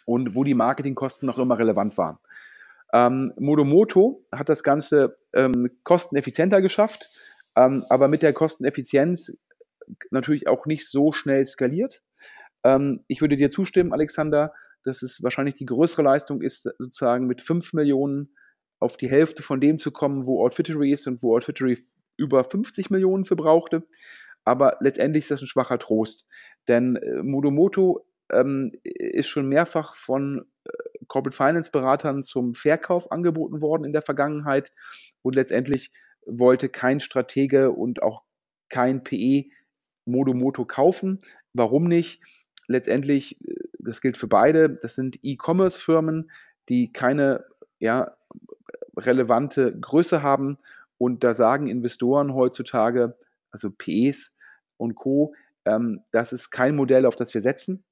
[0.04, 2.18] und wo die Marketingkosten noch immer relevant waren.
[2.92, 7.10] Ähm, Modomoto hat das Ganze ähm, kosteneffizienter geschafft,
[7.56, 9.38] ähm, aber mit der Kosteneffizienz
[10.10, 12.02] natürlich auch nicht so schnell skaliert.
[12.64, 14.52] Ähm, ich würde dir zustimmen, Alexander,
[14.84, 18.34] dass es wahrscheinlich die größere Leistung ist, sozusagen mit 5 Millionen
[18.80, 21.78] auf die Hälfte von dem zu kommen, wo Outfittery ist und wo Outfittery
[22.16, 23.84] über 50 Millionen für brauchte.
[24.44, 26.26] Aber letztendlich ist das ein schwacher Trost.
[26.68, 30.70] Denn äh, Modomoto ähm, ist schon mehrfach von äh,
[31.06, 34.72] Corporate Finance Beratern zum Verkauf angeboten worden in der Vergangenheit.
[35.22, 35.90] Und letztendlich
[36.26, 38.22] wollte kein Stratege und auch
[38.68, 39.44] kein PE
[40.04, 41.18] Modomoto kaufen.
[41.52, 42.22] Warum nicht?
[42.68, 46.30] Letztendlich, äh, das gilt für beide, das sind E-Commerce-Firmen,
[46.68, 47.44] die keine
[47.80, 48.16] ja,
[48.96, 50.58] relevante Größe haben.
[50.98, 53.16] Und da sagen Investoren heutzutage,
[53.50, 54.34] also PEs
[54.76, 57.84] und Co., ähm, das ist kein Modell, auf das wir setzen.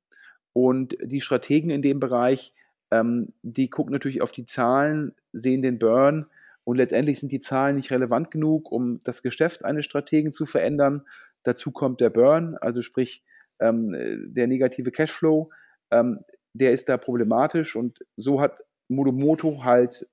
[0.53, 2.55] Und die Strategen in dem Bereich,
[2.91, 6.27] ähm, die gucken natürlich auf die Zahlen, sehen den Burn
[6.65, 11.07] und letztendlich sind die Zahlen nicht relevant genug, um das Geschäft eines Strategen zu verändern.
[11.43, 13.23] Dazu kommt der Burn, also sprich
[13.61, 13.95] ähm,
[14.33, 15.51] der negative Cashflow,
[15.91, 16.21] ähm,
[16.53, 20.07] der ist da problematisch und so hat Modomoto halt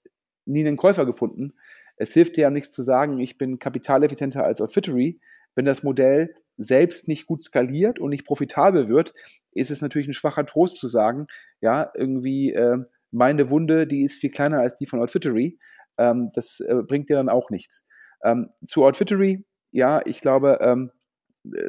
[0.46, 1.54] nie einen Käufer gefunden.
[1.96, 5.20] Es hilft dir ja nichts zu sagen, ich bin kapitaleffizienter als Outfittery.
[5.56, 9.14] Wenn das Modell selbst nicht gut skaliert und nicht profitabel wird,
[9.52, 11.28] ist es natürlich ein schwacher Trost zu sagen,
[11.62, 12.78] ja, irgendwie äh,
[13.12, 15.60] meine Wunde, die ist viel kleiner als die von Outfittery.
[15.98, 17.88] Ähm, das äh, bringt dir dann auch nichts.
[18.24, 21.03] Ähm, zu Outfittery, ja, ich glaube, ähm, äh,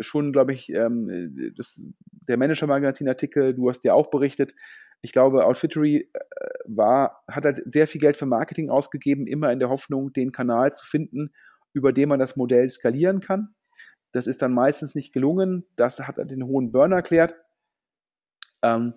[0.01, 4.55] schon, glaube ich, ähm, das, der Manager-Magazin-Artikel, du hast ja auch berichtet,
[5.01, 6.21] ich glaube, Outfittery äh,
[6.65, 10.73] war, hat halt sehr viel Geld für Marketing ausgegeben, immer in der Hoffnung, den Kanal
[10.73, 11.33] zu finden,
[11.75, 13.55] über den man das Modell skalieren kann.
[14.13, 15.67] Das ist dann meistens nicht gelungen.
[15.77, 17.35] Das hat den hohen Burn erklärt.
[18.63, 18.95] Ähm,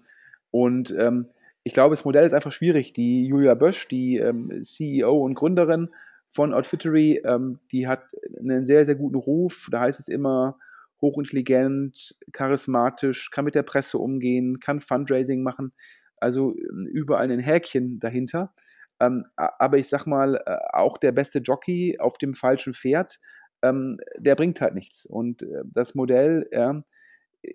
[0.51, 1.27] und ähm,
[1.63, 2.93] ich glaube, das Modell ist einfach schwierig.
[2.93, 5.89] Die Julia Bösch, die ähm, CEO und Gründerin
[6.29, 8.03] von Outfittery, ähm, die hat
[8.39, 9.67] einen sehr, sehr guten Ruf.
[9.71, 10.57] Da heißt es immer,
[11.01, 15.73] hochintelligent, charismatisch, kann mit der Presse umgehen, kann Fundraising machen.
[16.17, 18.53] Also ähm, überall ein Häkchen dahinter.
[18.99, 23.19] Ähm, aber ich sag mal, äh, auch der beste Jockey auf dem falschen Pferd,
[23.61, 25.05] ähm, der bringt halt nichts.
[25.05, 26.73] Und äh, das Modell äh,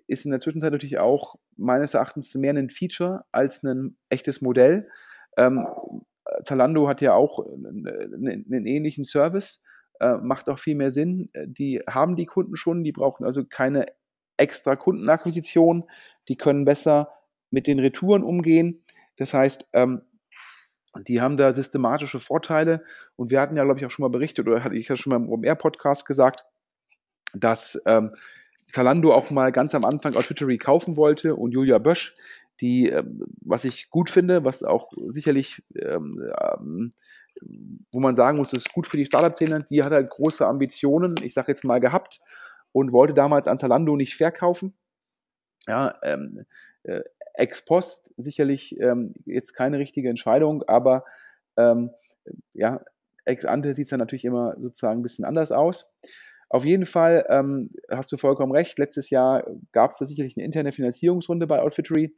[0.07, 4.87] ist in der Zwischenzeit natürlich auch meines Erachtens mehr ein Feature als ein echtes Modell.
[5.37, 5.67] Ähm,
[6.45, 9.61] Zalando hat ja auch einen, einen ähnlichen Service
[10.03, 11.29] äh, macht auch viel mehr Sinn.
[11.33, 13.85] Äh, die haben die Kunden schon, die brauchen also keine
[14.37, 15.85] extra Kundenakquisition,
[16.27, 17.09] die können besser
[17.51, 18.83] mit den Retouren umgehen.
[19.15, 20.01] Das heißt, ähm,
[21.07, 22.83] die haben da systematische Vorteile
[23.15, 25.11] und wir hatten ja, glaube ich, auch schon mal berichtet oder hatte ich ja schon
[25.11, 26.45] mal im OMR-Podcast gesagt,
[27.33, 28.09] dass ähm,
[28.67, 32.15] Zalando auch mal ganz am Anfang Outfittery kaufen wollte und Julia Bösch,
[32.61, 36.91] die, ähm, was ich gut finde, was auch sicherlich ähm, ähm,
[37.91, 41.15] wo man sagen muss, das ist gut für die Startup-Szene, die hat halt große Ambitionen,
[41.21, 42.19] ich sage jetzt mal gehabt,
[42.71, 44.73] und wollte damals an Zalando nicht verkaufen.
[45.67, 46.45] Ja, ähm,
[46.83, 47.01] äh,
[47.35, 51.05] ex post sicherlich ähm, jetzt keine richtige Entscheidung, aber
[51.55, 51.91] ähm,
[52.53, 52.83] ja,
[53.25, 55.91] ex ante sieht es dann natürlich immer sozusagen ein bisschen anders aus.
[56.49, 58.77] Auf jeden Fall ähm, hast du vollkommen recht.
[58.77, 62.13] Letztes Jahr gab es da sicherlich eine interne Finanzierungsrunde bei Outfittery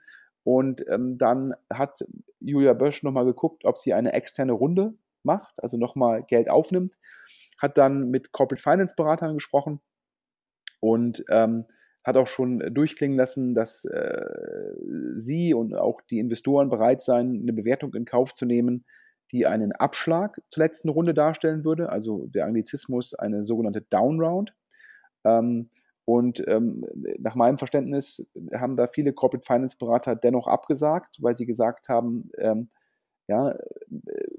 [0.46, 2.06] und ähm, dann hat
[2.40, 6.94] Julia Bösch nochmal geguckt, ob sie eine externe Runde macht, also nochmal Geld aufnimmt,
[7.60, 9.82] hat dann mit Corporate Finance Beratern gesprochen
[10.80, 11.66] und ähm,
[12.04, 14.22] hat auch schon durchklingen lassen, dass äh,
[15.16, 18.86] sie und auch die Investoren bereit seien, eine Bewertung in Kauf zu nehmen,
[19.32, 24.54] die einen Abschlag zur letzten Runde darstellen würde, also der Anglizismus eine sogenannte Downround.
[25.24, 25.72] Ähm,
[26.06, 26.86] und ähm,
[27.18, 32.30] nach meinem Verständnis haben da viele Corporate Finance Berater dennoch abgesagt, weil sie gesagt haben,
[32.38, 32.70] ähm,
[33.28, 33.56] ja,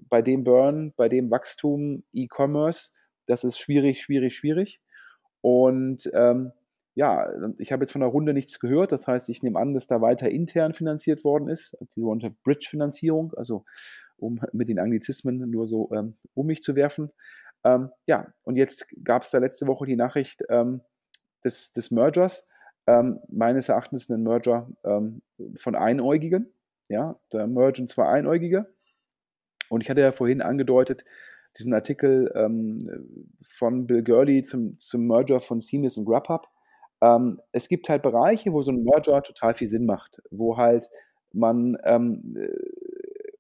[0.09, 2.93] bei dem Burn, bei dem Wachstum E-Commerce,
[3.27, 4.81] das ist schwierig, schwierig, schwierig.
[5.41, 6.53] Und ähm,
[6.95, 8.93] ja, ich habe jetzt von der Runde nichts gehört.
[8.93, 11.77] Das heißt, ich nehme an, dass da weiter intern finanziert worden ist.
[11.97, 13.65] Die sogenannte Bridge-Finanzierung, also
[14.17, 17.11] um mit den Anglizismen nur so ähm, um mich zu werfen.
[17.65, 20.81] Ähm, ja, und jetzt gab es da letzte Woche die Nachricht ähm,
[21.47, 22.49] des, des Mergers.
[22.87, 25.23] Ähm, meines Erachtens ein Merger ähm,
[25.57, 26.53] von Einäugigen.
[26.89, 28.73] Ja, da mergen zwei Einäugige.
[29.69, 31.05] Und ich hatte ja vorhin angedeutet,
[31.59, 36.49] diesen Artikel ähm, von Bill Gurley zum, zum Merger von Seamless und Grubhub.
[37.01, 40.89] Ähm, es gibt halt Bereiche, wo so ein Merger total viel Sinn macht, wo halt
[41.33, 42.49] man ähm, äh,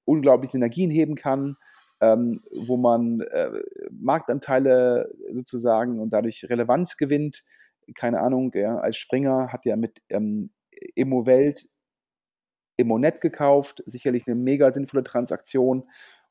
[0.05, 1.57] unglaublich Synergien heben kann,
[2.01, 3.51] ähm, wo man äh,
[3.91, 7.45] Marktanteile sozusagen und dadurch Relevanz gewinnt.
[7.95, 10.51] Keine Ahnung, ja, als Springer hat ja mit ähm,
[10.95, 11.69] Immowelt
[12.77, 15.85] Immonet gekauft, sicherlich eine mega sinnvolle Transaktion.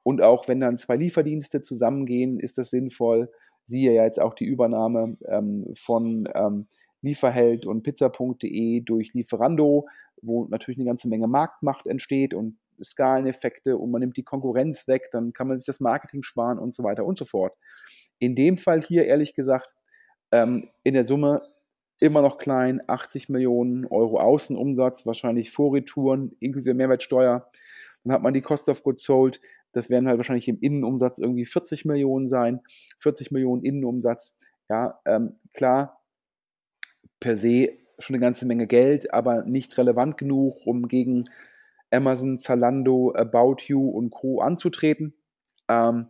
[0.03, 3.31] Und auch wenn dann zwei Lieferdienste zusammengehen, ist das sinnvoll.
[3.63, 6.67] Siehe ja jetzt auch die Übernahme ähm, von ähm,
[7.01, 9.87] Lieferheld und Pizza.de durch Lieferando,
[10.21, 15.09] wo natürlich eine ganze Menge Marktmacht entsteht und Skaleneffekte und man nimmt die Konkurrenz weg,
[15.11, 17.53] dann kann man sich das Marketing sparen und so weiter und so fort.
[18.19, 19.75] In dem Fall hier ehrlich gesagt
[20.31, 21.41] ähm, in der Summe
[21.99, 27.49] immer noch klein, 80 Millionen Euro Außenumsatz, wahrscheinlich Vorretouren inklusive Mehrwertsteuer.
[28.03, 29.39] Dann hat man die Cost of Goods Sold,
[29.71, 32.61] das werden halt wahrscheinlich im Innenumsatz irgendwie 40 Millionen sein,
[32.99, 34.39] 40 Millionen Innenumsatz.
[34.69, 36.01] Ja, ähm, klar,
[37.19, 41.25] per se schon eine ganze Menge Geld, aber nicht relevant genug, um gegen
[41.91, 44.41] Amazon, Zalando, About You und Co.
[44.41, 45.13] anzutreten.
[45.69, 46.07] Ähm,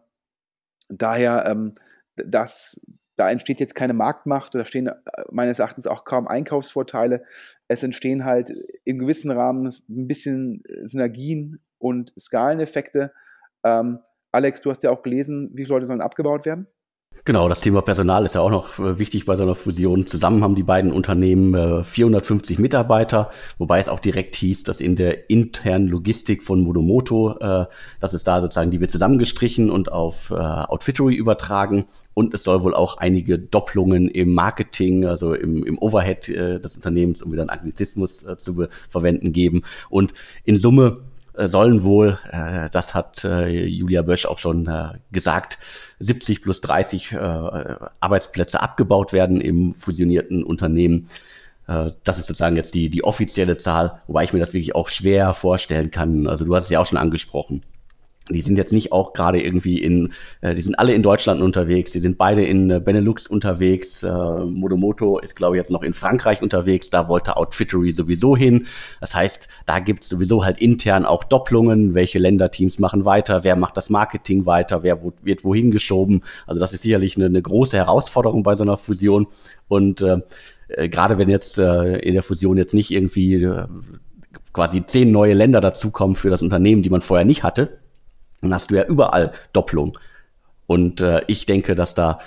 [0.90, 1.74] daher, ähm,
[2.16, 4.94] das, da entsteht jetzt keine Marktmacht oder stehen äh,
[5.32, 7.24] meines Erachtens auch kaum Einkaufsvorteile.
[7.68, 8.52] Es entstehen halt
[8.84, 13.12] im gewissen Rahmen ein bisschen Synergien und Skaleneffekte.
[13.64, 14.00] Ähm,
[14.32, 16.68] Alex, du hast ja auch gelesen, wie viele Leute sollen abgebaut werden?
[17.24, 20.06] Genau, das Thema Personal ist ja auch noch äh, wichtig bei so einer Fusion.
[20.06, 24.96] Zusammen haben die beiden Unternehmen 450 äh, Mitarbeiter, wobei es auch direkt hieß, dass in
[24.96, 27.66] der internen Logistik von Modomoto, äh,
[28.00, 31.86] dass es da sozusagen, die wird zusammengestrichen und auf Outfittery übertragen.
[32.14, 37.22] Und es soll wohl auch einige Doppelungen im Marketing, also im, im Overhead des Unternehmens,
[37.22, 39.64] um wieder einen Anglizismus zu verwenden, geben.
[39.90, 41.02] Und in Summe
[41.48, 45.58] sollen wohl, äh, das hat äh, Julia Bösch auch schon äh, gesagt,
[46.00, 47.18] 70 plus 30 äh,
[48.00, 51.10] Arbeitsplätze abgebaut werden im fusionierten Unternehmen.
[51.68, 54.90] Äh, das ist sozusagen jetzt die, die offizielle Zahl, wobei ich mir das wirklich auch
[54.90, 56.28] schwer vorstellen kann.
[56.28, 57.64] Also du hast es ja auch schon angesprochen
[58.30, 61.92] die sind jetzt nicht auch gerade irgendwie in, äh, die sind alle in Deutschland unterwegs,
[61.92, 65.94] die sind beide in äh, Benelux unterwegs, äh, Modomoto ist glaube ich jetzt noch in
[65.94, 68.66] Frankreich unterwegs, da wollte Outfittery sowieso hin.
[69.00, 73.78] Das heißt, da gibt's sowieso halt intern auch Doppelungen, welche Länderteams machen weiter, wer macht
[73.78, 76.22] das Marketing weiter, wer wo, wird wohin geschoben.
[76.48, 79.28] Also das ist sicherlich eine, eine große Herausforderung bei so einer Fusion
[79.68, 80.22] und äh,
[80.68, 83.66] äh, gerade wenn jetzt äh, in der Fusion jetzt nicht irgendwie äh,
[84.54, 87.80] quasi zehn neue Länder dazukommen für das Unternehmen, die man vorher nicht hatte,
[88.46, 89.98] dann hast du ja überall Doppelung.
[90.68, 92.20] Und äh, ich denke, dass da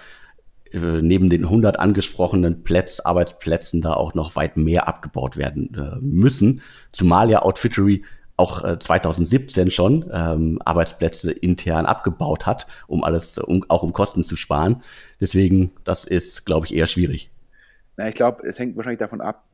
[0.72, 5.98] äh, neben den 100 angesprochenen Plätz, Arbeitsplätzen da auch noch weit mehr abgebaut werden äh,
[6.00, 6.62] müssen.
[6.92, 8.04] Zumal ja Outfittery
[8.36, 14.22] auch äh, 2017 schon ähm, Arbeitsplätze intern abgebaut hat, um alles, um, auch um Kosten
[14.22, 14.82] zu sparen.
[15.20, 17.30] Deswegen, das ist, glaube ich, eher schwierig.
[17.96, 19.44] Na, ich glaube, es hängt wahrscheinlich davon ab,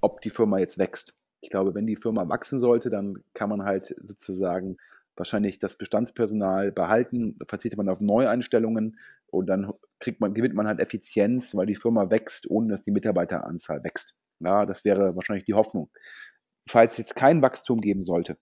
[0.00, 1.14] ob die Firma jetzt wächst.
[1.40, 4.78] Ich glaube, wenn die Firma wachsen sollte, dann kann man halt sozusagen
[5.18, 10.80] wahrscheinlich das Bestandspersonal behalten, verzichtet man auf Neueinstellungen und dann kriegt man, gewinnt man halt
[10.80, 14.14] Effizienz, weil die Firma wächst, ohne dass die Mitarbeiteranzahl wächst.
[14.40, 15.90] Ja, das wäre wahrscheinlich die Hoffnung.
[16.68, 18.38] Falls es jetzt kein Wachstum geben sollte,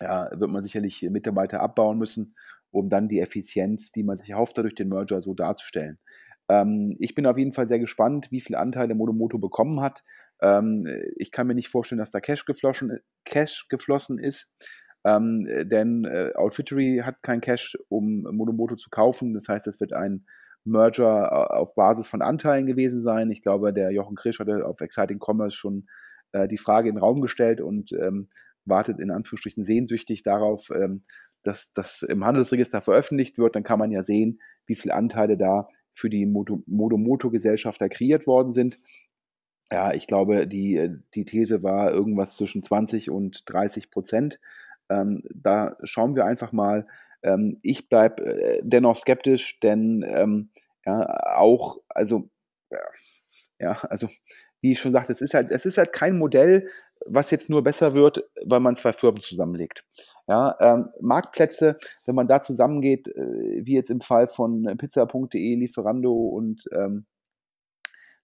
[0.00, 2.36] ja, wird man sicherlich Mitarbeiter abbauen müssen,
[2.70, 5.98] um dann die Effizienz, die man sich erhofft, durch den Merger so darzustellen.
[6.48, 10.02] Ähm, ich bin auf jeden Fall sehr gespannt, wie viel Anteile Modomoto bekommen hat.
[10.40, 12.44] Ähm, ich kann mir nicht vorstellen, dass da Cash
[13.24, 14.52] Cash geflossen ist.
[15.06, 19.34] Ähm, denn äh, Outfittery hat kein Cash, um Monomoto zu kaufen.
[19.34, 20.26] Das heißt, es wird ein
[20.64, 23.30] Merger äh, auf Basis von Anteilen gewesen sein.
[23.30, 25.86] Ich glaube, der Jochen Krisch hatte auf Exciting Commerce schon
[26.32, 28.28] äh, die Frage in den Raum gestellt und ähm,
[28.64, 31.02] wartet in Anführungsstrichen sehnsüchtig darauf, ähm,
[31.42, 33.54] dass das im Handelsregister veröffentlicht wird.
[33.54, 38.80] Dann kann man ja sehen, wie viele Anteile da für die Modomoto-Gesellschafter kreiert worden sind.
[39.70, 44.40] Ja, ich glaube, die, die These war irgendwas zwischen 20 und 30 Prozent.
[44.88, 46.86] Ähm, da schauen wir einfach mal.
[47.22, 50.50] Ähm, ich bleibe äh, dennoch skeptisch, denn ähm,
[50.84, 52.28] ja, auch, also,
[52.70, 52.78] ja,
[53.58, 54.08] ja, also,
[54.60, 56.68] wie ich schon sagte, es ist halt, es ist halt kein Modell,
[57.06, 59.84] was jetzt nur besser wird, weil man zwei Firmen zusammenlegt.
[60.28, 66.12] Ja, ähm, Marktplätze, wenn man da zusammengeht, äh, wie jetzt im Fall von pizza.de, Lieferando
[66.12, 67.06] und ähm,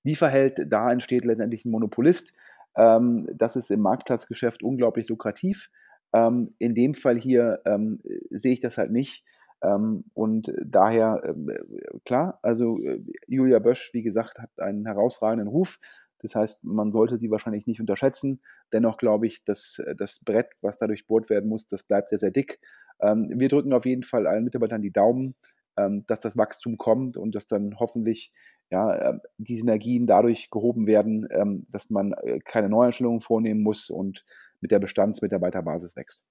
[0.04, 2.34] Lieferheld, da entsteht letztendlich ein Monopolist.
[2.76, 5.70] Ähm, das ist im Marktplatzgeschäft unglaublich lukrativ.
[6.12, 9.24] Ähm, in dem Fall hier ähm, sehe ich das halt nicht.
[9.62, 15.78] Ähm, und daher, äh, klar, also äh, Julia Bösch, wie gesagt, hat einen herausragenden Ruf.
[16.20, 18.40] Das heißt, man sollte sie wahrscheinlich nicht unterschätzen.
[18.72, 22.18] Dennoch glaube ich, dass äh, das Brett, was dadurch bohrt werden muss, das bleibt sehr,
[22.18, 22.60] sehr dick.
[23.00, 25.34] Ähm, wir drücken auf jeden Fall allen Mitarbeitern die Daumen,
[25.76, 28.32] ähm, dass das Wachstum kommt und dass dann hoffentlich
[28.70, 31.28] ja, ähm, die Synergien dadurch gehoben werden,
[31.70, 34.24] dass man äh, keine Neueinstellungen vornehmen muss und
[34.62, 36.24] mit der Bestandsmitarbeiterbasis wächst.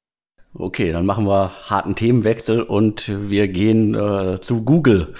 [0.53, 5.13] Okay, dann machen wir harten Themenwechsel und wir gehen äh, zu Google.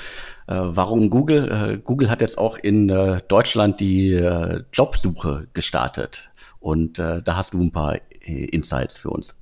[0.47, 1.50] Äh, warum Google?
[1.50, 7.38] Äh, Google hat jetzt auch in äh, Deutschland die äh, Jobsuche gestartet und äh, da
[7.38, 9.36] hast du ein paar Insights für uns.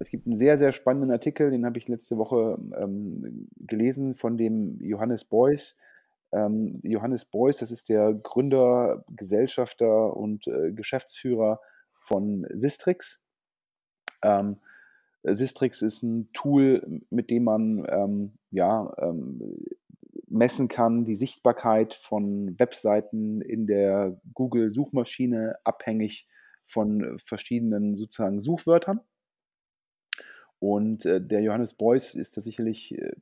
[0.00, 4.36] Es gibt einen sehr, sehr spannenden Artikel, den habe ich letzte Woche ähm, gelesen von
[4.36, 5.78] dem Johannes Beuys.
[6.32, 11.60] Ähm, Johannes Beuys, das ist der Gründer, Gesellschafter und Geschäftsführer
[12.04, 13.24] von Sistrix.
[14.22, 14.60] Ähm,
[15.22, 19.64] Sistrix ist ein Tool, mit dem man ähm, ja, ähm,
[20.28, 26.28] messen kann, die Sichtbarkeit von Webseiten in der Google-Suchmaschine abhängig
[26.62, 29.00] von verschiedenen sozusagen Suchwörtern.
[30.58, 33.12] Und äh, der Johannes Beuys ist da sicherlich äh,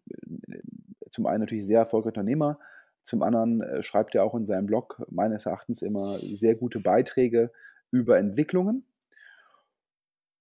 [1.09, 2.59] zum einen natürlich sehr erfolgreicher Unternehmer,
[3.03, 7.53] zum anderen äh, schreibt er auch in seinem Blog meines Erachtens immer sehr gute Beiträge
[7.93, 8.85] über Entwicklungen.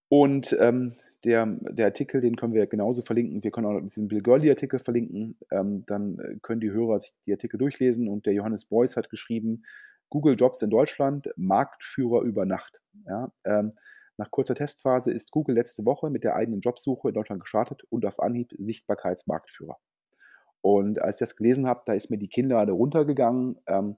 [0.09, 3.43] Und ähm, der, der Artikel, den können wir genauso verlinken.
[3.43, 5.37] Wir können auch diesen Bill Gurley-Artikel verlinken.
[5.51, 8.07] Ähm, dann äh, können die Hörer sich die Artikel durchlesen.
[8.07, 9.63] Und der Johannes Beuys hat geschrieben,
[10.09, 12.81] Google Jobs in Deutschland, Marktführer über Nacht.
[13.05, 13.73] Ja, ähm,
[14.17, 18.05] nach kurzer Testphase ist Google letzte Woche mit der eigenen Jobsuche in Deutschland gestartet und
[18.05, 19.77] auf Anhieb Sichtbarkeitsmarktführer.
[20.61, 23.59] Und als ich das gelesen habe, da ist mir die Kinnlade runtergegangen.
[23.67, 23.97] Ähm,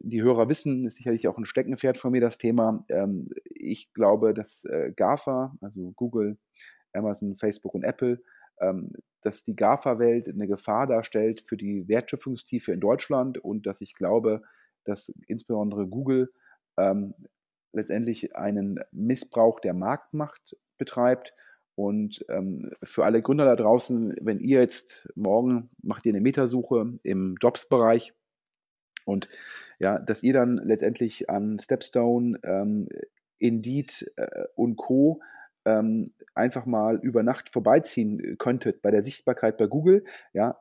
[0.00, 2.84] die Hörer wissen, ist sicherlich auch ein Steckenpferd von mir das Thema.
[2.88, 6.38] Ähm, ich glaube, dass äh, GAFA, also Google,
[6.92, 8.20] Amazon, Facebook und Apple,
[8.60, 8.92] ähm,
[9.22, 14.42] dass die GAFA-Welt eine Gefahr darstellt für die Wertschöpfungstiefe in Deutschland und dass ich glaube,
[14.84, 16.32] dass insbesondere Google
[16.78, 17.14] ähm,
[17.72, 21.34] letztendlich einen Missbrauch der Marktmacht betreibt.
[21.76, 22.26] Und
[22.82, 28.12] für alle Gründer da draußen, wenn ihr jetzt morgen macht ihr eine Metasuche im Jobs-Bereich
[29.10, 29.28] und
[29.78, 32.88] ja, dass ihr dann letztendlich an Stepstone, ähm,
[33.38, 35.20] Indeed äh, und Co.
[35.66, 40.58] Ähm, einfach mal über Nacht vorbeiziehen könntet bei der Sichtbarkeit bei Google, ja,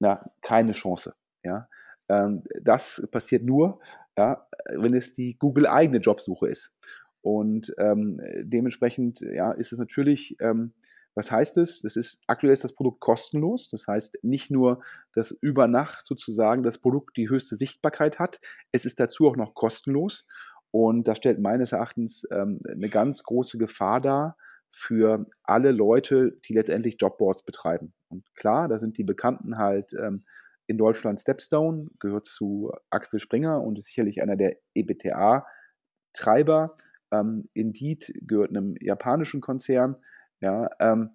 [0.00, 1.14] na, keine Chance.
[1.44, 1.68] Ja.
[2.08, 3.78] Ähm, das passiert nur,
[4.18, 6.76] ja, wenn es die Google-eigene Jobsuche ist.
[7.20, 10.72] Und ähm, dementsprechend ja, ist es natürlich, ähm,
[11.14, 11.82] was heißt es?
[11.82, 13.68] Das ist, aktuell ist das Produkt kostenlos.
[13.70, 14.82] Das heißt nicht nur,
[15.14, 18.40] dass über Nacht sozusagen das Produkt die höchste Sichtbarkeit hat,
[18.72, 20.26] es ist dazu auch noch kostenlos.
[20.70, 24.38] Und das stellt meines Erachtens ähm, eine ganz große Gefahr dar
[24.70, 27.92] für alle Leute, die letztendlich Jobboards betreiben.
[28.08, 30.24] Und klar, da sind die Bekannten halt ähm,
[30.66, 36.74] in Deutschland Stepstone, gehört zu Axel Springer und ist sicherlich einer der EBTA-Treiber.
[37.12, 39.96] Ähm, Indeed gehört einem japanischen Konzern.
[40.42, 41.10] Ja, ähm,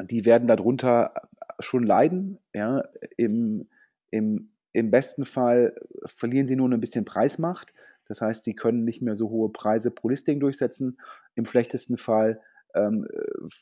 [0.00, 1.14] die werden darunter
[1.60, 2.38] schon leiden.
[2.54, 2.84] Ja,
[3.16, 3.68] im,
[4.10, 7.74] im, Im besten Fall verlieren sie nur ein bisschen Preismacht.
[8.06, 10.98] Das heißt, sie können nicht mehr so hohe Preise pro Listing durchsetzen.
[11.34, 12.40] Im schlechtesten Fall
[12.74, 13.06] ähm,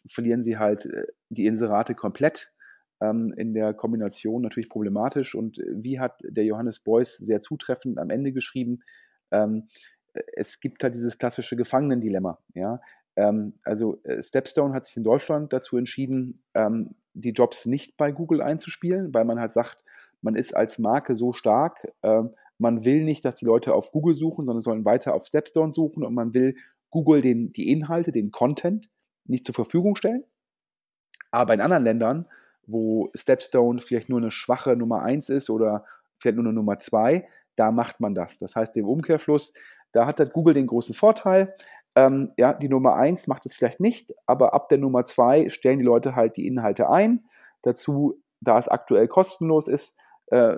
[0.07, 2.53] verlieren sie halt äh, die Inserate komplett
[3.01, 5.35] ähm, in der Kombination natürlich problematisch.
[5.35, 8.83] Und äh, wie hat der Johannes Beuys sehr zutreffend am Ende geschrieben,
[9.31, 9.67] ähm,
[10.37, 12.39] es gibt halt dieses klassische Gefangenendilemma.
[12.55, 12.81] Ja?
[13.17, 18.13] Ähm, also äh, Stepstone hat sich in Deutschland dazu entschieden, ähm, die Jobs nicht bei
[18.13, 19.85] Google einzuspielen, weil man halt sagt,
[20.21, 22.23] man ist als Marke so stark, äh,
[22.59, 26.05] man will nicht, dass die Leute auf Google suchen, sondern sollen weiter auf Stepstone suchen
[26.05, 26.57] und man will
[26.91, 28.89] Google den, die Inhalte, den Content
[29.27, 30.25] nicht zur Verfügung stellen.
[31.31, 32.27] Aber in anderen Ländern
[32.67, 35.85] wo Stepstone vielleicht nur eine schwache Nummer 1 ist oder
[36.19, 38.39] vielleicht nur eine Nummer 2, da macht man das.
[38.39, 39.53] Das heißt, im Umkehrschluss,
[39.93, 41.55] da hat halt Google den großen Vorteil.
[41.97, 45.79] Ähm, ja, die Nummer 1 macht es vielleicht nicht, aber ab der Nummer 2 stellen
[45.79, 47.21] die Leute halt die Inhalte ein.
[47.63, 50.57] Dazu, da es aktuell kostenlos ist, äh,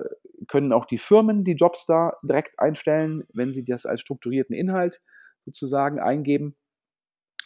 [0.49, 5.03] können auch die Firmen die Jobs da direkt einstellen, wenn sie das als strukturierten Inhalt
[5.45, 6.57] sozusagen eingeben.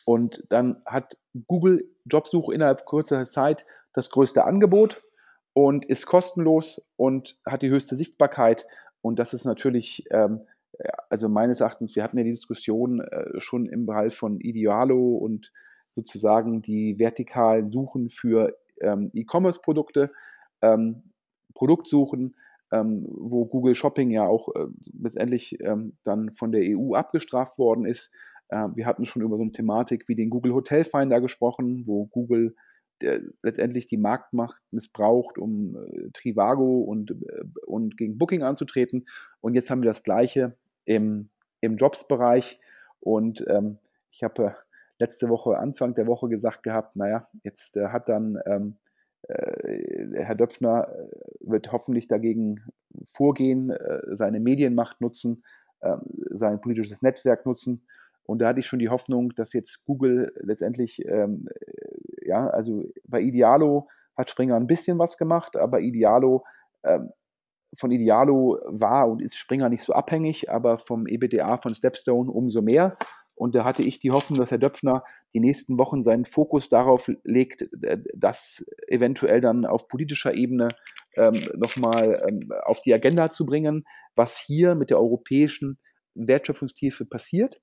[0.04, 5.02] Und dann hat Google Jobsuche innerhalb kurzer Zeit das größte Angebot
[5.52, 8.66] und ist kostenlos und hat die höchste Sichtbarkeit.
[9.02, 10.42] Und das ist natürlich, ähm,
[11.08, 15.52] also meines Erachtens, wir hatten ja die Diskussion äh, schon im Bereich von Idealo und
[15.92, 20.12] sozusagen die vertikalen Suchen für ähm, E-Commerce-Produkte,
[20.62, 21.02] ähm,
[21.54, 22.36] Produktsuchen.
[22.72, 24.66] ähm, wo Google Shopping ja auch äh,
[24.98, 28.14] letztendlich ähm, dann von der EU abgestraft worden ist.
[28.48, 32.06] Äh, wir hatten schon über so eine Thematik wie den Google Hotel Finder gesprochen, wo
[32.06, 32.54] Google
[33.00, 39.06] der letztendlich die Marktmacht missbraucht, um äh, Trivago und, äh, und gegen Booking anzutreten.
[39.40, 41.30] Und jetzt haben wir das Gleiche im,
[41.60, 42.60] im Jobs-Bereich.
[43.00, 43.78] Und ähm,
[44.10, 44.50] ich habe äh,
[44.98, 48.76] letzte Woche, Anfang der Woche gesagt gehabt, naja, jetzt äh, hat dann ähm,
[49.22, 51.08] äh, Herr Döpfner äh,
[51.40, 52.62] wird hoffentlich dagegen
[53.04, 53.72] vorgehen,
[54.10, 55.44] seine Medienmacht nutzen,
[55.80, 57.86] ähm, sein politisches Netzwerk nutzen.
[58.24, 61.48] Und da hatte ich schon die Hoffnung, dass jetzt Google letztendlich ähm,
[62.30, 66.44] ja, also bei Idealo hat Springer ein bisschen was gemacht, aber Idealo,
[66.84, 67.10] ähm,
[67.76, 72.62] von Idealo war und ist Springer nicht so abhängig, aber vom EBDA von Stepstone umso
[72.62, 72.96] mehr.
[73.34, 75.02] Und da hatte ich die Hoffnung, dass Herr Döpfner
[75.34, 80.68] die nächsten Wochen seinen Fokus darauf legt, äh, das eventuell dann auf politischer Ebene
[81.16, 85.78] ähm, nochmal ähm, auf die Agenda zu bringen, was hier mit der europäischen
[86.14, 87.60] Wertschöpfungstiefe passiert.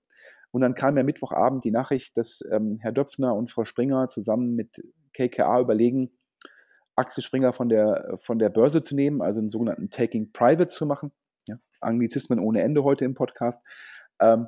[0.57, 4.55] Und dann kam ja Mittwochabend die Nachricht, dass ähm, Herr Döpfner und Frau Springer zusammen
[4.55, 4.83] mit
[5.13, 6.09] KKA überlegen,
[6.95, 10.87] Axel Springer von der, von der Börse zu nehmen, also einen sogenannten Taking Private zu
[10.87, 11.11] machen.
[11.47, 13.63] Ja, Anglizismen ohne Ende heute im Podcast.
[14.19, 14.47] Ähm,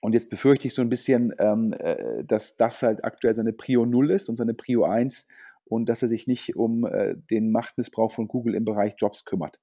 [0.00, 3.84] und jetzt befürchte ich so ein bisschen, ähm, äh, dass das halt aktuell seine Prio
[3.84, 5.28] 0 ist und seine Prio 1
[5.66, 9.60] und dass er sich nicht um äh, den Machtmissbrauch von Google im Bereich Jobs kümmert.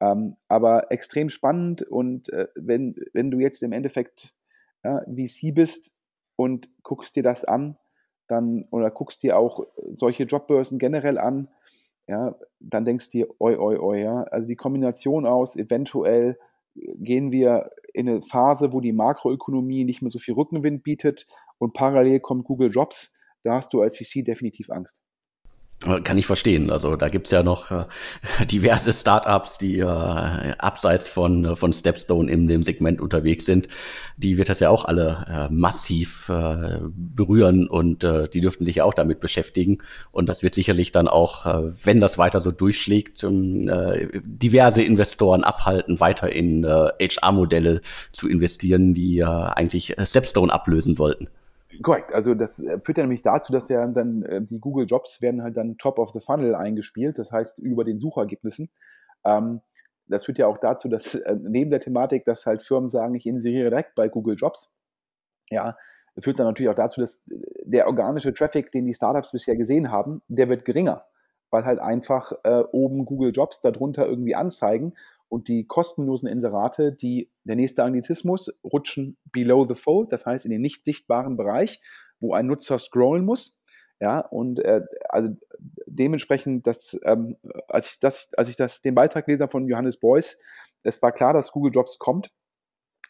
[0.00, 4.36] Ähm, aber extrem spannend und äh, wenn, wenn du jetzt im Endeffekt
[4.84, 5.96] ja, VC bist
[6.36, 7.76] und guckst dir das an,
[8.28, 11.48] dann oder guckst dir auch solche Jobbörsen generell an,
[12.06, 14.24] ja, dann denkst du dir, oi, oi, oi, ja.
[14.24, 16.38] Also die Kombination aus, eventuell
[16.74, 21.26] gehen wir in eine Phase, wo die Makroökonomie nicht mehr so viel Rückenwind bietet
[21.58, 25.02] und parallel kommt Google Jobs, da hast du als VC definitiv Angst.
[26.02, 26.70] Kann ich verstehen.
[26.70, 27.84] Also da gibt's ja noch äh,
[28.50, 33.68] diverse Startups, die äh, abseits von, äh, von Stepstone in dem Segment unterwegs sind.
[34.16, 38.76] Die wird das ja auch alle äh, massiv äh, berühren und äh, die dürften sich
[38.76, 39.78] ja auch damit beschäftigen.
[40.10, 44.82] Und das wird sicherlich dann auch, äh, wenn das weiter so durchschlägt, ähm, äh, diverse
[44.82, 51.28] Investoren abhalten, weiter in äh, HR-Modelle zu investieren, die äh, eigentlich Stepstone ablösen wollten.
[51.82, 55.20] Korrekt, also das äh, führt ja nämlich dazu, dass ja dann äh, die Google Jobs
[55.22, 58.70] werden halt dann top of the funnel eingespielt, das heißt über den Suchergebnissen.
[59.24, 59.60] Ähm,
[60.06, 63.26] das führt ja auch dazu, dass äh, neben der Thematik, dass halt Firmen sagen, ich
[63.26, 64.70] inseriere direkt bei Google Jobs,
[65.50, 65.76] ja,
[66.18, 67.22] führt dann natürlich auch dazu, dass
[67.64, 71.06] der organische Traffic, den die Startups bisher gesehen haben, der wird geringer,
[71.50, 74.94] weil halt einfach äh, oben Google Jobs darunter irgendwie anzeigen
[75.28, 80.50] und die kostenlosen Inserate, die der nächste Anglizismus, rutschen below the fold, das heißt in
[80.50, 81.80] den nicht sichtbaren Bereich,
[82.20, 83.58] wo ein Nutzer scrollen muss.
[84.00, 85.30] Ja, und äh, also
[85.86, 87.36] dementsprechend, dass, ähm,
[87.68, 90.38] als ich das, als ich das, den Beitrag lese von Johannes Beuys,
[90.82, 92.30] es war klar, dass Google Jobs kommt,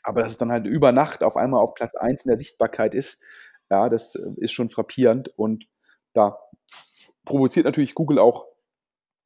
[0.02, 2.94] aber dass es dann halt über Nacht auf einmal auf Platz 1 in der Sichtbarkeit
[2.94, 3.20] ist,
[3.70, 5.66] ja, das äh, ist schon frappierend und
[6.12, 6.38] da
[7.24, 8.46] provoziert natürlich Google auch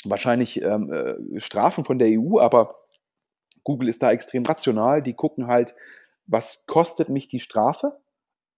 [0.05, 2.77] wahrscheinlich ähm, äh, Strafen von der EU, aber
[3.65, 5.03] Google ist da extrem rational.
[5.03, 5.75] Die gucken halt,
[6.27, 7.99] was kostet mich die Strafe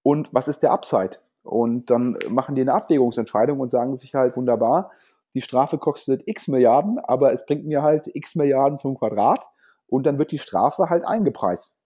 [0.02, 1.18] und was ist der Upside.
[1.42, 4.90] Und dann machen die eine Abwägungsentscheidung und sagen sich halt wunderbar,
[5.34, 9.48] die Strafe kostet x Milliarden, aber es bringt mir halt x Milliarden zum Quadrat
[9.86, 11.78] und dann wird die Strafe halt eingepreist.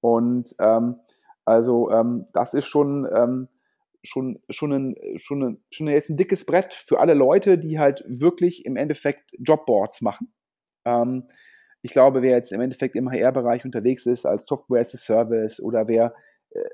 [0.00, 0.96] Und ähm,
[1.44, 3.48] also ähm, das ist schon, ähm,
[4.02, 8.04] schon, schon, ein, schon, ein, schon jetzt ein dickes Brett für alle Leute, die halt
[8.06, 10.32] wirklich im Endeffekt Jobboards machen.
[10.84, 11.28] Ähm,
[11.82, 15.60] ich glaube, wer jetzt im Endeffekt im HR-Bereich unterwegs ist, als Software as a Service
[15.60, 16.14] oder wer
[16.50, 16.64] äh,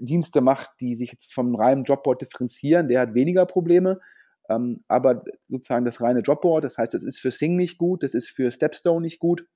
[0.00, 4.00] Dienste macht, die sich jetzt vom reinen Jobboard differenzieren, der hat weniger Probleme.
[4.48, 8.14] Ähm, aber sozusagen das reine Jobboard, das heißt, das ist für Sing nicht gut, das
[8.14, 9.46] ist für Stepstone nicht gut.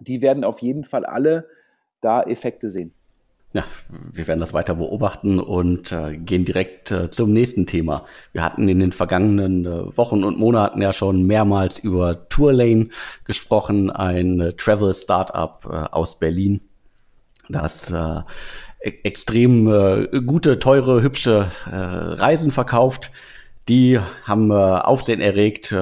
[0.00, 1.48] Die werden auf jeden Fall alle
[2.00, 2.94] da Effekte sehen.
[3.52, 3.64] Ja,
[4.12, 8.04] wir werden das weiter beobachten und äh, gehen direkt äh, zum nächsten Thema.
[8.32, 12.88] Wir hatten in den vergangenen äh, Wochen und Monaten ja schon mehrmals über Tourlane
[13.24, 16.60] gesprochen, ein äh, Travel Startup äh, aus Berlin,
[17.48, 18.20] das äh,
[18.80, 19.64] e extrem
[20.26, 23.10] gute, teure, hübsche Reisen verkauft.
[23.68, 25.74] Die haben Aufsehen erregt,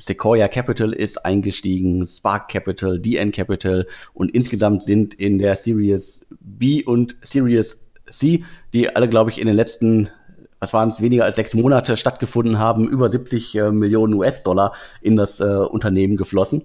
[0.00, 6.82] Sequoia Capital ist eingestiegen, Spark Capital, DN Capital und insgesamt sind in der Series B
[6.82, 10.08] und Series C, die alle, glaube ich, in den letzten,
[10.58, 14.72] was waren es, weniger als sechs Monate stattgefunden haben, über 70 äh, Millionen US-Dollar
[15.02, 16.62] in das äh, Unternehmen geflossen.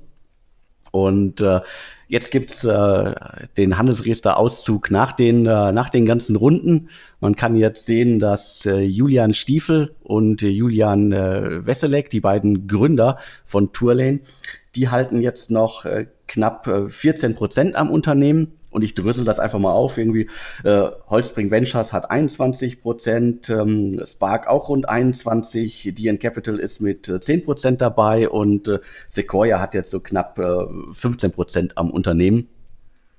[0.91, 1.59] Und äh,
[2.07, 3.15] jetzt gibt's äh,
[3.57, 6.89] den Handelsregister-Auszug nach den, äh, nach den ganzen Runden.
[7.19, 12.67] Man kann jetzt sehen, dass äh, Julian Stiefel und äh, Julian äh, Wesselek, die beiden
[12.67, 14.19] Gründer von Tourlane,
[14.75, 18.53] die halten jetzt noch äh, knapp äh, 14 Prozent am Unternehmen.
[18.75, 19.97] Und ich drösel das einfach mal auf.
[19.97, 20.29] Irgendwie
[20.63, 27.07] äh, Holzbring Ventures hat 21 Prozent, ähm, Spark auch rund 21, DN Capital ist mit
[27.07, 31.89] äh, 10 Prozent dabei und äh, Sequoia hat jetzt so knapp äh, 15 Prozent am
[31.89, 32.49] Unternehmen.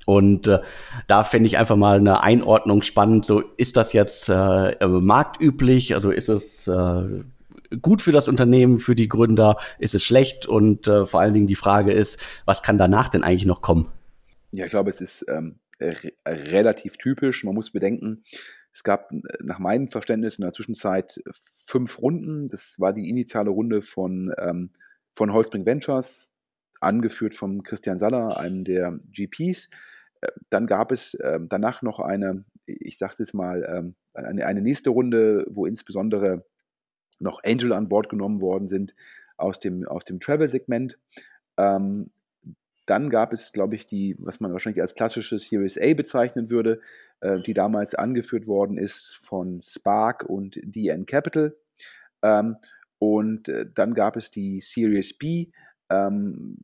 [0.04, 0.60] Und äh,
[1.08, 3.26] da fände ich einfach mal eine Einordnung spannend.
[3.26, 5.94] So, ist das jetzt äh, marktüblich?
[5.94, 7.24] Also ist es äh,
[7.82, 9.56] gut für das Unternehmen, für die Gründer?
[9.78, 10.46] Ist es schlecht?
[10.46, 13.88] Und äh, vor allen Dingen die Frage ist, was kann danach denn eigentlich noch kommen?
[14.50, 17.44] Ja, ich glaube, es ist ähm, re relativ typisch.
[17.44, 18.22] Man muss bedenken,
[18.72, 22.48] es gab äh, nach meinem Verständnis in der Zwischenzeit fünf Runden.
[22.48, 24.70] Das war die initiale Runde von, ähm,
[25.14, 26.32] von Holzbring Ventures,
[26.80, 29.68] angeführt von Christian Saller, einem der GPs.
[30.20, 34.60] Äh, dann gab es äh, danach noch eine, ich sage es mal, ähm, eine, eine
[34.62, 36.44] nächste Runde, wo insbesondere
[37.18, 38.94] noch Angel an Bord genommen worden sind
[39.36, 40.98] aus dem, aus dem Travel-Segment.
[41.56, 42.10] Ähm,
[42.86, 46.80] dann gab es, glaube ich, die, was man wahrscheinlich als klassische Series A bezeichnen würde,
[47.20, 51.56] äh, die damals angeführt worden ist von Spark und DN Capital.
[52.22, 52.56] Ähm,
[52.98, 55.50] und äh, dann gab es die Series B,
[55.90, 56.58] ähm,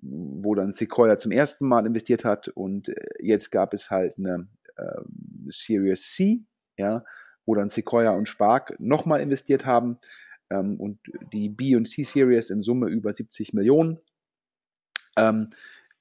[0.00, 2.48] wo dann Sequoia zum ersten Mal investiert hat.
[2.48, 4.46] Und äh, jetzt gab es halt eine
[4.78, 6.42] ähm, Series C,
[6.78, 7.04] ja,
[7.46, 9.98] wo dann Sequoia und Spark nochmal investiert haben.
[10.50, 10.98] Ähm, und
[11.32, 13.98] die B und C Series in Summe über 70 Millionen.
[15.16, 15.50] Ähm,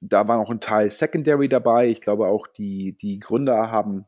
[0.01, 1.87] da war noch ein Teil Secondary dabei.
[1.87, 4.05] Ich glaube auch, die, die Gründer haben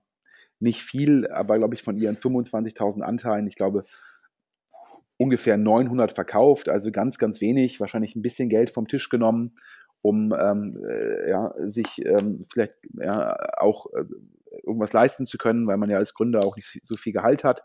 [0.59, 3.83] nicht viel, aber glaube ich von ihren 25.000 Anteilen, ich glaube
[5.17, 9.55] ungefähr 900 verkauft, also ganz, ganz wenig, wahrscheinlich ein bisschen Geld vom Tisch genommen,
[10.01, 14.03] um ähm, äh, ja, sich ähm, vielleicht ja, auch äh,
[14.63, 17.63] irgendwas leisten zu können, weil man ja als Gründer auch nicht so viel Gehalt hat.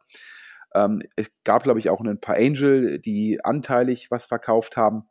[0.74, 5.04] Ähm, es gab, glaube ich, auch ein paar Angel, die anteilig was verkauft haben.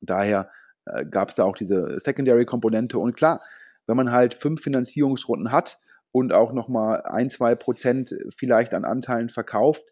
[0.00, 0.50] Daher
[0.92, 2.98] äh, gab es da auch diese Secondary-Komponente.
[2.98, 3.40] Und klar,
[3.86, 5.78] wenn man halt fünf Finanzierungsrunden hat
[6.12, 9.86] und auch nochmal ein, zwei Prozent vielleicht an Anteilen verkauft,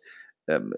[0.48, 0.72] ähm,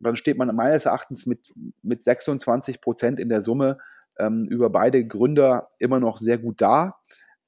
[0.00, 3.78] dann steht man meines Erachtens mit, mit 26 Prozent in der Summe
[4.18, 6.96] ähm, über beide Gründer immer noch sehr gut da.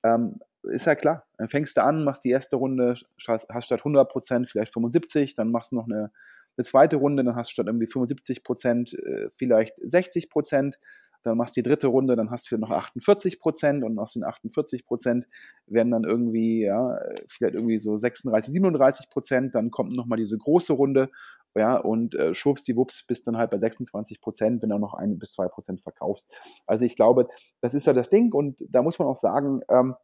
[0.05, 2.95] Ähm, ist ja klar, dann fängst du an, machst die erste Runde,
[3.27, 6.13] hast statt 100 Prozent vielleicht 75, dann machst du noch eine,
[6.57, 10.79] eine zweite Runde, dann hast du statt irgendwie 75 Prozent äh, vielleicht 60 Prozent
[11.23, 14.25] dann machst du die dritte Runde, dann hast du noch 48 Prozent und aus den
[14.25, 15.27] 48 Prozent
[15.67, 20.73] werden dann irgendwie, ja, vielleicht irgendwie so 36, 37 Prozent, dann kommt nochmal diese große
[20.73, 21.11] Runde,
[21.55, 25.33] ja, und äh, schwuppsdiwupps bist dann halt bei 26 Prozent, wenn du noch ein bis
[25.33, 26.35] zwei Prozent verkaufst.
[26.67, 27.29] Also ich glaube,
[27.61, 29.95] das ist ja das Ding und da muss man auch sagen, ähm,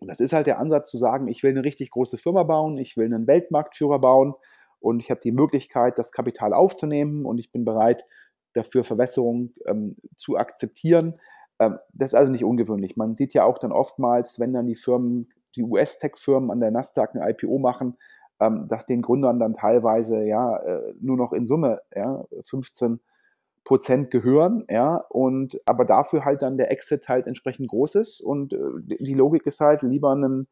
[0.00, 2.96] das ist halt der Ansatz zu sagen, ich will eine richtig große Firma bauen, ich
[2.96, 4.34] will einen Weltmarktführer bauen
[4.78, 8.06] und ich habe die Möglichkeit, das Kapital aufzunehmen und ich bin bereit,
[8.52, 11.20] dafür Verwässerung ähm, zu akzeptieren.
[11.58, 12.96] Ähm, das ist also nicht ungewöhnlich.
[12.96, 17.14] Man sieht ja auch dann oftmals, wenn dann die Firmen, die US-Tech-Firmen an der Nasdaq
[17.14, 17.96] eine IPO machen,
[18.40, 23.00] ähm, dass den Gründern dann teilweise ja äh, nur noch in Summe ja, 15
[23.64, 28.20] Prozent gehören, ja, und aber dafür halt dann der Exit halt entsprechend groß ist.
[28.20, 30.46] Und äh, die Logik ist halt lieber ein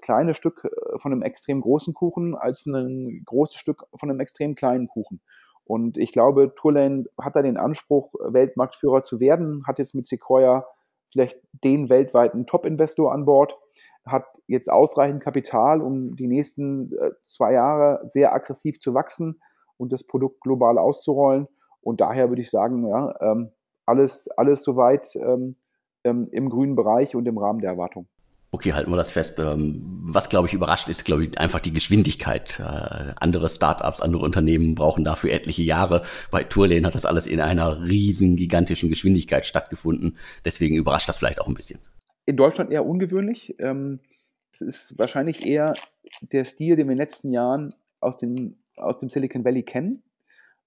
[0.00, 4.54] kleines Stück äh, von einem extrem großen Kuchen als ein großes Stück von einem extrem
[4.54, 5.20] kleinen Kuchen.
[5.64, 10.66] Und ich glaube, Tourlane hat da den Anspruch, Weltmarktführer zu werden, hat jetzt mit Sequoia
[11.08, 13.56] vielleicht den weltweiten Top-Investor an Bord,
[14.06, 19.40] hat jetzt ausreichend Kapital, um die nächsten äh, zwei Jahre sehr aggressiv zu wachsen
[19.76, 21.46] und das Produkt global auszurollen.
[21.80, 23.50] Und daher würde ich sagen, ja, ähm,
[23.86, 25.54] alles, alles soweit ähm,
[26.04, 28.08] ähm, im grünen Bereich und im Rahmen der Erwartung.
[28.54, 29.38] Okay, halten wir das fest.
[29.38, 32.60] Ähm, was, glaube ich, überrascht ist, glaube ich, einfach die Geschwindigkeit.
[32.60, 36.02] Äh, andere Startups, andere Unternehmen brauchen dafür etliche Jahre.
[36.30, 40.18] Bei Tourlane hat das alles in einer riesen, gigantischen Geschwindigkeit stattgefunden.
[40.44, 41.80] Deswegen überrascht das vielleicht auch ein bisschen.
[42.26, 43.56] In Deutschland eher ungewöhnlich.
[43.58, 44.00] Ähm,
[44.52, 45.72] es ist wahrscheinlich eher
[46.20, 50.02] der Stil, den wir in den letzten Jahren aus, den, aus dem Silicon Valley kennen.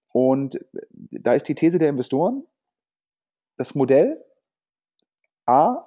[0.10, 0.60] Und
[0.92, 2.46] da ist die These der Investoren,
[3.58, 4.26] das Modell
[5.46, 5.86] A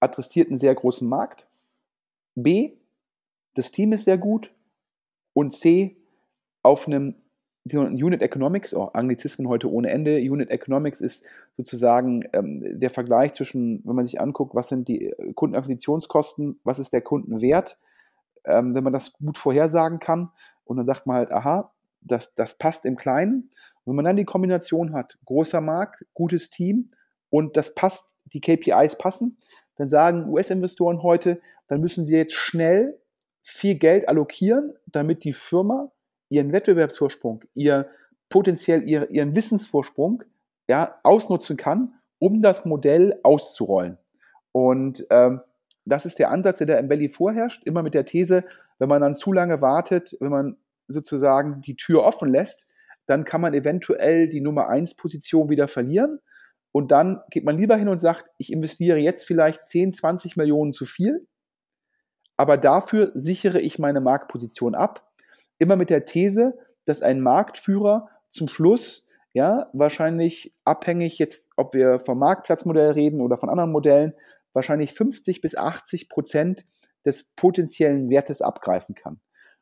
[0.00, 1.48] adressiert einen sehr großen Markt.
[2.34, 2.76] B,
[3.54, 4.52] das Team ist sehr gut.
[5.32, 5.96] Und C,
[6.62, 7.14] auf einem
[7.74, 10.18] Unit Economics, auch Anglizismen heute ohne Ende.
[10.18, 15.06] Unit Economics ist sozusagen ähm, der Vergleich zwischen, wenn man sich anguckt, was sind die
[15.06, 17.76] äh, Kundenakquisitionskosten, was ist der Kundenwert,
[18.44, 20.30] ähm, wenn man das gut vorhersagen kann.
[20.64, 23.48] Und dann sagt man halt, aha, das, das passt im Kleinen.
[23.84, 26.88] Und wenn man dann die Kombination hat, großer Markt, gutes Team
[27.30, 29.38] und das passt, die KPIs passen,
[29.76, 32.98] dann sagen US-Investoren heute, dann müssen wir jetzt schnell
[33.42, 35.92] viel Geld allokieren, damit die Firma
[36.28, 37.88] ihren Wettbewerbsvorsprung, ihr
[38.28, 40.24] potenziell ihr, ihren Wissensvorsprung
[40.68, 43.98] ja, ausnutzen kann um das Modell auszurollen.
[44.52, 45.40] Und ähm,
[45.84, 48.44] das ist der Ansatz, der da im Valley vorherrscht, immer mit der These,
[48.78, 50.56] wenn man dann zu lange wartet, wenn man
[50.88, 52.70] sozusagen die Tür offen lässt,
[53.06, 56.20] dann kann man eventuell die Nummer 1 Position wieder verlieren.
[56.76, 60.72] Und dann geht man lieber hin und sagt, ich investiere jetzt vielleicht 10, 20 Millionen
[60.72, 61.26] zu viel,
[62.36, 65.10] aber dafür sichere ich meine Marktposition ab.
[65.56, 71.98] Immer mit der These, dass ein Marktführer zum Schluss, ja, wahrscheinlich abhängig jetzt, ob wir
[71.98, 74.12] vom Marktplatzmodell reden oder von anderen Modellen,
[74.52, 76.66] wahrscheinlich 50 bis 80 Prozent
[77.06, 79.18] des potenziellen Wertes abgreifen kann.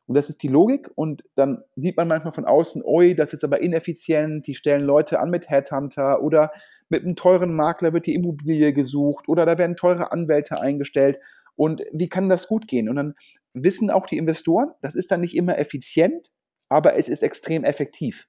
[0.07, 0.89] Und das ist die Logik.
[0.95, 5.19] Und dann sieht man manchmal von außen, oi, das ist aber ineffizient, die stellen Leute
[5.19, 6.51] an mit Headhunter oder
[6.89, 11.19] mit einem teuren Makler wird die Immobilie gesucht oder da werden teure Anwälte eingestellt.
[11.55, 12.89] Und wie kann das gut gehen?
[12.89, 13.15] Und dann
[13.53, 16.31] wissen auch die Investoren, das ist dann nicht immer effizient,
[16.69, 18.27] aber es ist extrem effektiv.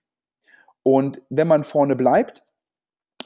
[0.83, 2.45] Und wenn man vorne bleibt,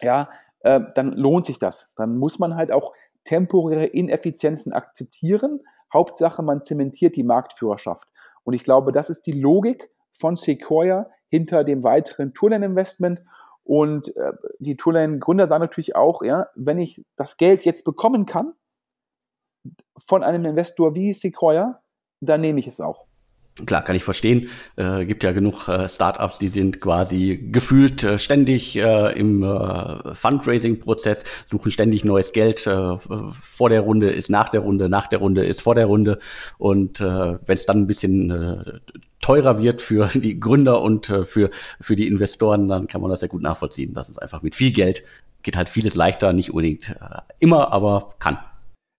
[0.01, 0.31] ja,
[0.61, 1.93] äh, dann lohnt sich das.
[1.97, 2.95] Dann muss man halt auch
[3.25, 5.61] temporäre Ineffizienzen akzeptieren.
[5.93, 8.09] Hauptsache, man zementiert die Marktführerschaft.
[8.45, 13.23] Und ich glaube, das ist die Logik von Sequoia hinter dem weiteren Tourline-Investment.
[13.63, 18.53] Und äh, die Tourline-Gründer sagen natürlich auch, ja, wenn ich das Geld jetzt bekommen kann
[19.99, 21.83] von einem Investor wie Sequoia,
[22.21, 23.07] dann nehme ich es auch.
[23.67, 24.49] Klar, kann ich verstehen.
[24.77, 30.15] Äh, gibt ja genug äh, Startups, die sind quasi gefühlt äh, ständig äh, im äh,
[30.15, 32.67] Fundraising-Prozess, suchen ständig neues Geld.
[32.67, 36.19] Äh, vor der Runde ist nach der Runde, nach der Runde ist vor der Runde.
[36.59, 38.79] Und äh, wenn es dann ein bisschen äh,
[39.21, 41.51] teurer wird für die Gründer und äh, für,
[41.81, 43.95] für die Investoren, dann kann man das ja gut nachvollziehen.
[43.95, 45.03] Das ist einfach mit viel Geld
[45.43, 48.39] geht halt vieles leichter, nicht unbedingt äh, immer, aber kann.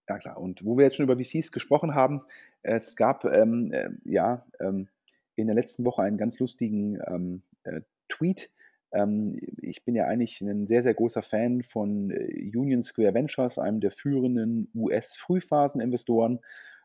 [0.09, 2.21] Ja klar, und wo wir jetzt schon über VCs gesprochen haben,
[2.63, 4.89] es gab ähm, äh, ja ähm,
[5.35, 8.51] in der letzten Woche einen ganz lustigen ähm, äh, Tweet.
[8.91, 13.57] Ähm, ich bin ja eigentlich ein sehr, sehr großer Fan von äh, Union Square Ventures,
[13.57, 16.39] einem der führenden US-Frühphaseninvestoren,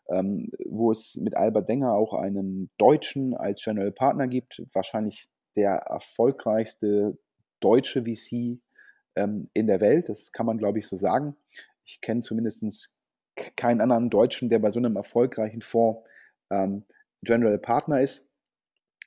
[0.09, 5.73] ähm, wo es mit Albert Denger auch einen Deutschen als General Partner gibt, wahrscheinlich der
[5.73, 7.19] erfolgreichste
[7.61, 8.61] deutsche VC
[9.17, 10.09] ähm, in der Welt.
[10.09, 11.37] Das kann man, glaube ich, so sagen.
[11.85, 12.96] Ich kenne zumindest
[13.57, 16.09] keinen anderen Deutschen, der bei so einem erfolgreichen Fonds
[16.51, 16.85] ähm,
[17.23, 18.31] General Partner ist.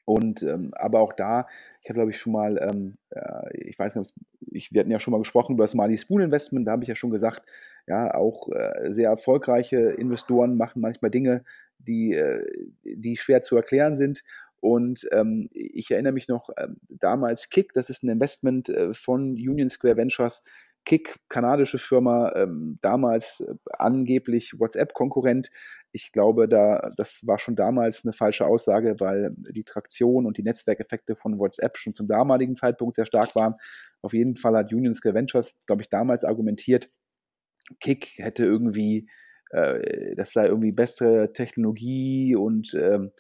[0.05, 1.47] Und ähm, aber auch da,
[1.81, 4.13] ich hatte glaube ich schon mal, ähm, äh, ich weiß nicht,
[4.47, 6.89] ich, wir hatten ja schon mal gesprochen über das Mali Spoon Investment, da habe ich
[6.89, 7.43] ja schon gesagt,
[7.85, 11.43] ja, auch äh, sehr erfolgreiche Investoren machen manchmal Dinge,
[11.77, 12.45] die, äh,
[12.83, 14.23] die schwer zu erklären sind.
[14.61, 19.31] Und ähm, ich erinnere mich noch, äh, damals Kick, das ist ein Investment äh, von
[19.31, 20.43] Union Square Ventures,
[20.89, 25.51] Kick, kanadische Firma, ähm, damals äh, angeblich WhatsApp-Konkurrent.
[25.91, 30.41] Ich glaube, da, das war schon damals eine falsche Aussage, weil die Traktion und die
[30.41, 33.53] Netzwerkeffekte von WhatsApp schon zum damaligen Zeitpunkt sehr stark waren.
[34.01, 36.89] Auf jeden Fall hat Union Square Ventures, glaube ich, damals argumentiert,
[37.79, 39.07] Kick hätte irgendwie,
[39.51, 43.11] äh, das sei irgendwie bessere Technologie und ähm,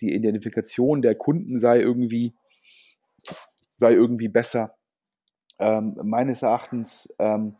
[0.00, 2.32] die Identifikation der Kunden sei irgendwie,
[3.68, 4.77] sei irgendwie besser
[5.58, 7.56] ähm, meines Erachtens ähm,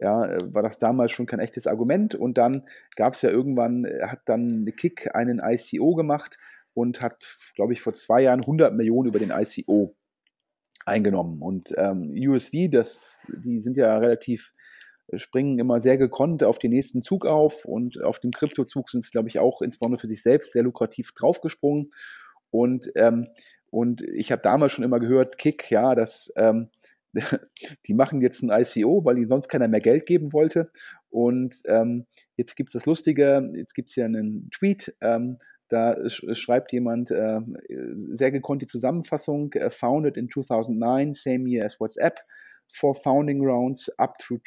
[0.00, 2.14] ja, war das damals schon kein echtes Argument.
[2.14, 6.38] Und dann gab es ja irgendwann, äh, hat dann Kick einen ICO gemacht
[6.74, 9.94] und hat, glaube ich, vor zwei Jahren 100 Millionen über den ICO
[10.86, 11.42] eingenommen.
[11.42, 14.52] Und ähm, USV, das, die sind ja relativ,
[15.08, 19.04] äh, springen immer sehr gekonnt auf den nächsten Zug auf und auf dem Kryptozug sind
[19.04, 21.90] sie, glaube ich, auch insbesondere für sich selbst sehr lukrativ draufgesprungen.
[22.50, 23.26] Und, ähm,
[23.70, 26.70] und ich habe damals schon immer gehört, Kick, ja, das ähm,
[27.86, 30.70] die machen jetzt ein ICO, weil ihnen sonst keiner mehr Geld geben wollte.
[31.08, 32.06] Und ähm,
[32.36, 35.38] jetzt gibt es das Lustige, jetzt gibt es hier einen Tweet, ähm,
[35.68, 37.40] da sch schreibt jemand äh,
[37.94, 42.20] sehr gekonnt die Zusammenfassung, uh, founded in 2009, same year as WhatsApp,
[42.68, 44.40] for founding rounds up through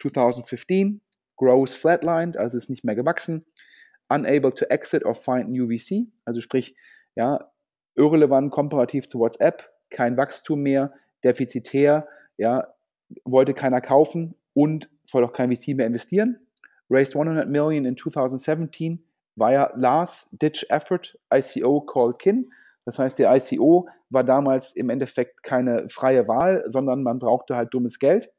[0.00, 1.00] 2015,
[1.36, 3.46] grows flatlined, also ist nicht mehr gewachsen,
[4.08, 6.76] unable to exit or find new VC, also sprich,
[7.14, 7.50] ja,
[7.94, 10.92] irrelevant komparativ zu WhatsApp, kein Wachstum mehr,
[11.24, 12.68] defizitär, ja,
[13.24, 16.38] wollte keiner kaufen und soll auch kein VC mehr investieren.
[16.90, 19.04] Raised 100 million in 2017
[19.36, 22.50] via Last Ditch Effort ICO called KIN.
[22.84, 27.74] Das heißt, der ICO war damals im Endeffekt keine freie Wahl, sondern man brauchte halt
[27.74, 28.32] dummes Geld.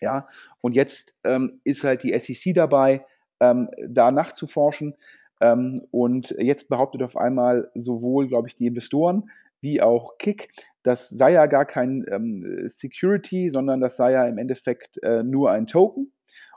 [0.00, 0.28] Ja,
[0.60, 3.04] und jetzt ähm, ist halt die SEC dabei,
[3.40, 4.94] ähm, da nachzuforschen.
[5.40, 9.30] Ähm, und jetzt behauptet auf einmal sowohl, glaube ich, die Investoren
[9.60, 10.50] wie auch Kick,
[10.82, 15.50] das sei ja gar kein ähm, Security, sondern das sei ja im Endeffekt äh, nur
[15.50, 16.12] ein Token,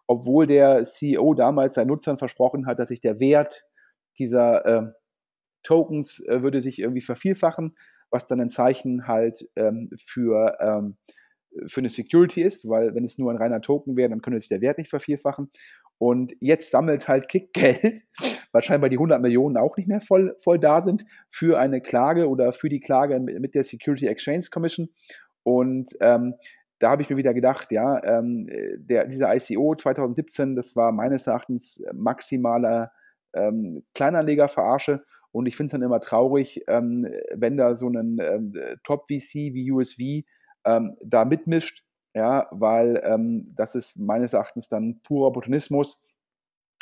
[0.08, 3.66] obwohl der CEO damals seinen Nutzern versprochen hat, dass sich der Wert
[4.18, 4.92] dieser äh,
[5.64, 7.76] Tokens äh, würde sich irgendwie vervielfachen,
[8.10, 10.98] was dann ein Zeichen halt ähm, für, ähm,
[11.68, 14.50] für eine Security ist, weil wenn es nur ein reiner Token wäre, dann könnte sich
[14.50, 15.50] der Wert nicht vervielfachen.
[16.00, 18.04] Und jetzt sammelt halt Kick Geld,
[18.52, 22.30] weil scheinbar die 100 Millionen auch nicht mehr voll, voll da sind, für eine Klage
[22.30, 24.90] oder für die Klage mit der Security Exchange Commission.
[25.44, 26.36] Und ähm,
[26.80, 28.48] da habe ich mir wieder gedacht, ja, ähm,
[28.78, 32.92] der, dieser ICO 2017, das war meines Erachtens maximaler
[33.34, 35.04] ähm, Kleinanlegerverarsche.
[35.32, 39.72] Und ich finde es dann immer traurig, ähm, wenn da so ein ähm, Top-VC wie
[39.72, 40.00] USV
[40.66, 41.84] ähm, da mitmischt,
[42.14, 46.04] ja, weil ähm, das ist meines Erachtens dann purer Opportunismus.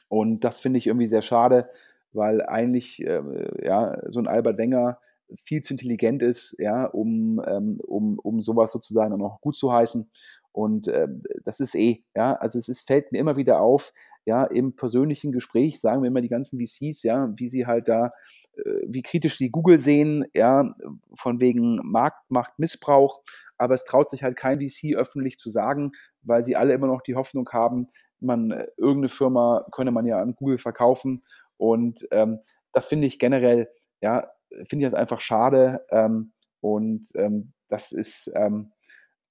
[0.10, 1.70] Und das finde ich irgendwie sehr schade,
[2.14, 3.22] weil eigentlich äh,
[3.66, 5.00] ja, so ein Albert Wenger
[5.36, 10.10] viel zu intelligent ist, ja, um, ähm, um, um sowas sozusagen auch gut zu heißen.
[10.58, 11.08] Und äh,
[11.44, 13.94] das ist eh, ja, also es ist, fällt mir immer wieder auf,
[14.26, 18.08] ja, im persönlichen Gespräch sagen wir immer die ganzen VCs, ja, wie sie halt da,
[18.56, 20.74] äh, wie kritisch sie Google sehen, ja,
[21.14, 23.22] von wegen Marktmachtmissbrauch,
[23.60, 25.92] aber es traut sich halt kein VC öffentlich zu sagen,
[26.24, 27.86] weil sie alle immer noch die Hoffnung haben,
[28.20, 31.24] man, äh, irgendeine Firma könne man ja an Google verkaufen
[31.58, 32.40] und ähm,
[32.74, 33.70] das finde ich generell,
[34.02, 34.28] ja,
[34.66, 35.86] finde ich das einfach schade.
[35.92, 36.32] Ähm,
[36.62, 38.72] und ähm, das ist ähm,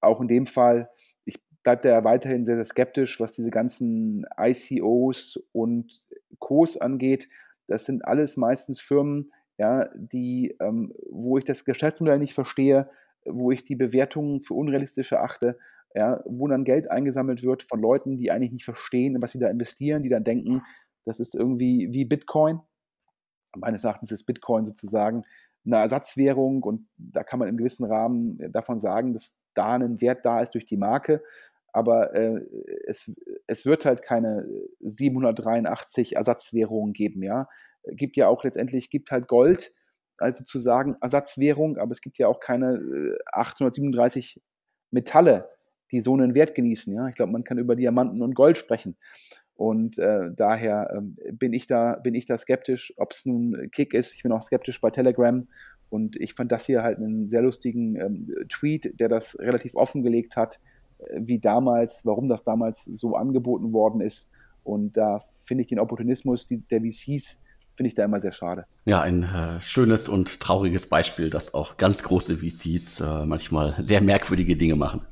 [0.07, 0.91] auch in dem Fall,
[1.25, 6.07] ich bleibe da weiterhin sehr, sehr skeptisch, was diese ganzen ICOs und
[6.39, 7.29] Co's angeht.
[7.67, 12.89] Das sind alles meistens Firmen, ja, die, ähm, wo ich das Geschäftsmodell nicht verstehe,
[13.25, 15.59] wo ich die Bewertungen für unrealistisch erachte,
[15.95, 19.49] ja, wo dann Geld eingesammelt wird von Leuten, die eigentlich nicht verstehen, was sie da
[19.49, 20.63] investieren, die dann denken,
[21.05, 22.61] das ist irgendwie wie Bitcoin,
[23.57, 25.23] meines Erachtens ist Bitcoin sozusagen
[25.65, 30.25] eine Ersatzwährung und da kann man im gewissen Rahmen davon sagen, dass da ein Wert
[30.25, 31.23] da ist durch die Marke.
[31.73, 32.41] Aber äh,
[32.87, 33.13] es,
[33.47, 34.49] es wird halt keine
[34.81, 37.49] 783 Ersatzwährungen geben, ja.
[37.89, 39.73] Gibt ja auch letztendlich, gibt halt Gold
[40.19, 42.81] als sozusagen Ersatzwährung, aber es gibt ja auch keine
[43.33, 44.41] 837 äh,
[44.91, 45.51] Metalle,
[45.93, 47.09] die so einen Wert genießen, ja.
[47.09, 48.97] Ich glaube, man kann über Diamanten und Gold sprechen.
[49.57, 53.95] Und äh, daher äh, bin, ich da, bin ich da skeptisch, ob es nun Kick
[53.95, 54.15] ist.
[54.15, 55.47] Ich bin auch skeptisch bei Telegram.
[55.89, 60.37] Und ich fand das hier halt einen sehr lustigen ähm, Tweet, der das relativ offengelegt
[60.37, 60.61] hat,
[60.99, 64.31] äh, wie damals, warum das damals so angeboten worden ist.
[64.65, 67.43] Und da finde ich den Opportunismus die, der VCs,
[67.75, 68.67] finde ich da immer sehr schade.
[68.85, 74.01] Ja, ein äh, schönes und trauriges Beispiel, dass auch ganz große VCs äh, manchmal sehr
[74.01, 75.07] merkwürdige Dinge machen.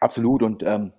[0.00, 0.42] Absolut.
[0.42, 0.92] Und ähm,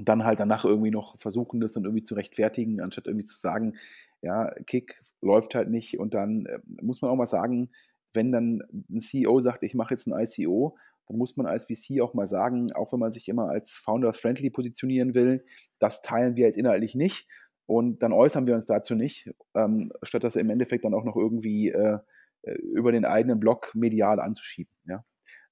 [0.00, 3.74] dann halt danach irgendwie noch versuchen, das dann irgendwie zu rechtfertigen, anstatt irgendwie zu sagen,
[4.22, 5.98] ja, Kick läuft halt nicht.
[5.98, 7.70] Und dann äh, muss man auch mal sagen,
[8.12, 10.76] wenn dann ein CEO sagt, ich mache jetzt ein ICO,
[11.08, 14.50] dann muss man als VC auch mal sagen, auch wenn man sich immer als Founders-Friendly
[14.50, 15.44] positionieren will,
[15.78, 17.28] das teilen wir jetzt inhaltlich nicht
[17.66, 21.16] und dann äußern wir uns dazu nicht, ähm, statt das im Endeffekt dann auch noch
[21.16, 21.98] irgendwie äh,
[22.42, 24.72] äh über den eigenen Blog medial anzuschieben.
[24.86, 25.04] Ja?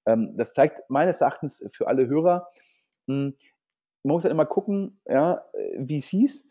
[0.07, 2.49] Ähm, das zeigt meines Erachtens für alle Hörer,
[3.07, 3.35] mh, hm,
[4.03, 5.45] man muss halt immer gucken, ja,
[5.79, 6.51] VCs,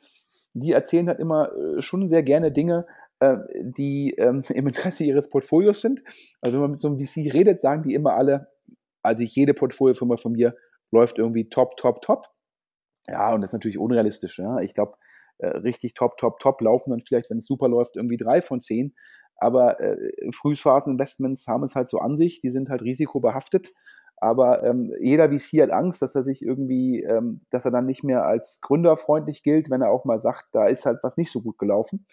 [0.53, 2.86] die erzählen halt immer äh, schon sehr gerne Dinge,
[3.20, 6.01] äh, die ähm, im Interesse ihres Portfolios sind.
[6.41, 8.47] Also wenn man mit so einem VC redet, sagen die immer alle,
[9.03, 10.55] also jede Portfoliofirma von mir
[10.91, 12.28] läuft irgendwie top, top, top.
[13.07, 14.39] Ja, und das ist natürlich unrealistisch.
[14.39, 14.59] Ja.
[14.59, 14.93] Ich glaube,
[15.39, 18.59] äh, richtig top, top, top laufen dann vielleicht, wenn es super läuft, irgendwie drei von
[18.59, 18.93] zehn.
[19.38, 19.95] Aber äh,
[20.32, 23.72] Frühphasen-Investments haben es halt so an sich, die sind halt risikobehaftet.
[24.17, 28.03] Aber ähm, jeder VC hat Angst, dass er sich irgendwie, ähm, dass er dann nicht
[28.03, 31.41] mehr als gründerfreundlich gilt, wenn er auch mal sagt, da ist halt was nicht so
[31.41, 32.05] gut gelaufen.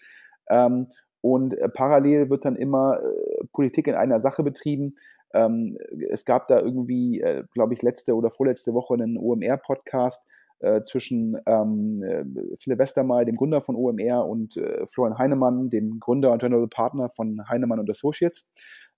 [0.51, 0.89] Ähm,
[1.21, 4.95] und äh, parallel wird dann immer äh, Politik in einer Sache betrieben.
[5.35, 5.77] Ähm,
[6.11, 10.27] es gab da irgendwie, äh, glaube ich, letzte oder vorletzte Woche einen OMR-Podcast
[10.61, 12.25] äh, zwischen ähm, äh,
[12.59, 14.55] Philipp Westermeier, dem Gründer von OMR, und
[14.87, 18.47] Florian Heinemann, dem Gründer und General Partner von Heinemann und Associates.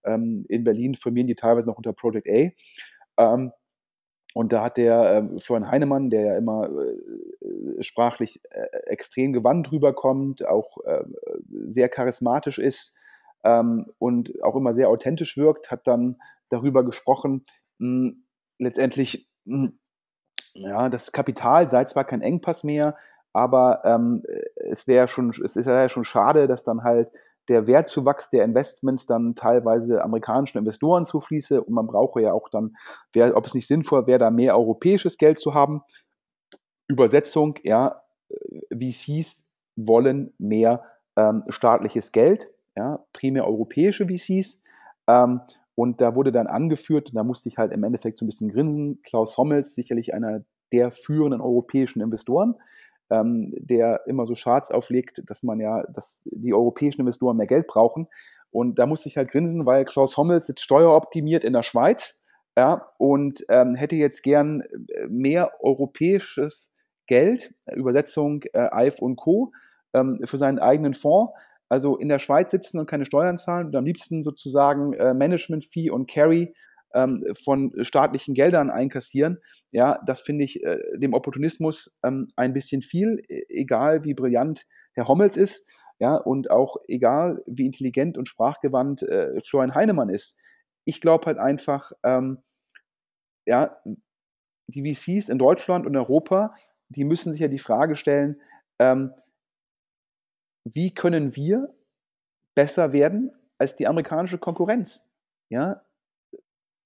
[0.05, 3.35] Ähm, in Berlin firmieren die teilweise noch unter Project A.
[3.35, 3.53] Ähm,
[4.39, 9.73] und da hat der äh, Florian Heinemann, der ja immer äh, sprachlich äh, extrem gewandt
[9.73, 11.03] rüberkommt, auch äh,
[11.51, 12.95] sehr charismatisch ist
[13.43, 16.21] ähm, und auch immer sehr authentisch wirkt, hat dann
[16.51, 17.47] darüber gesprochen,
[17.79, 18.13] mh,
[18.61, 19.71] letztendlich, mh,
[20.55, 22.97] ja, das Kapital sei zwar kein Engpass mehr,
[23.33, 24.23] aber ähm,
[24.55, 27.11] es wäre schon, es ist ja schon schade, dass dann halt
[27.49, 32.77] der Wertzuwachs der Investments dann teilweise amerikanischen Investoren zufließe und man brauche ja auch dann,
[33.13, 35.83] wär, ob es nicht sinnvoll wäre, da mehr europäisches Geld zu haben.
[36.89, 40.85] Übersetzung, ja, äh, VCs wollen mehr
[41.17, 44.63] ähm, staatliches Geld, ja, primär europäische VCs.
[45.07, 45.41] Ähm,
[45.75, 48.51] und da wurde dann angeführt, und da musste ich halt im Endeffekt so ein bisschen
[48.51, 52.57] grinsen, Klaus Hommels, sicherlich einer der führenden europäischen Investoren,
[53.11, 57.67] ähm, der immer so Charts auflegt, dass man ja, dass die europäischen Investoren mehr Geld
[57.67, 58.09] brauchen.
[58.51, 62.23] Und da musste ich halt grinsen, weil Klaus Hommels sitzt steueroptimiert in der Schweiz
[62.57, 66.73] ja, und ähm, hätte jetzt gern äh, mehr europäisches
[67.07, 69.53] Geld, Übersetzung äh, AIF und Co.,
[69.95, 71.33] ähm, für seinen eigenen Fonds.
[71.71, 75.91] Also in der Schweiz sitzen und keine Steuern zahlen und am liebsten sozusagen äh, Management-Fee
[75.91, 76.55] und Carry
[76.95, 79.39] ähm, von staatlichen Geldern einkassieren.
[79.71, 84.67] Ja, das finde ich äh, dem Opportunismus ähm, ein bisschen viel, e-, egal wie brillant
[84.93, 85.69] Herr Hommels ist.
[86.01, 90.39] Ja, und auch egal, wie intelligent und sprachgewandt äh, Florian Heinemann ist.
[90.85, 92.39] Ich glaube halt einfach, ähm,
[93.47, 93.81] ja,
[94.69, 96.55] die VCs in Deutschland und Europa,
[96.89, 98.41] die müssen sich ja die Frage stellen,
[98.79, 99.13] ähm,
[100.65, 101.75] wie können wir
[102.55, 105.07] besser werden als die amerikanische Konkurrenz?
[105.49, 105.83] Ja,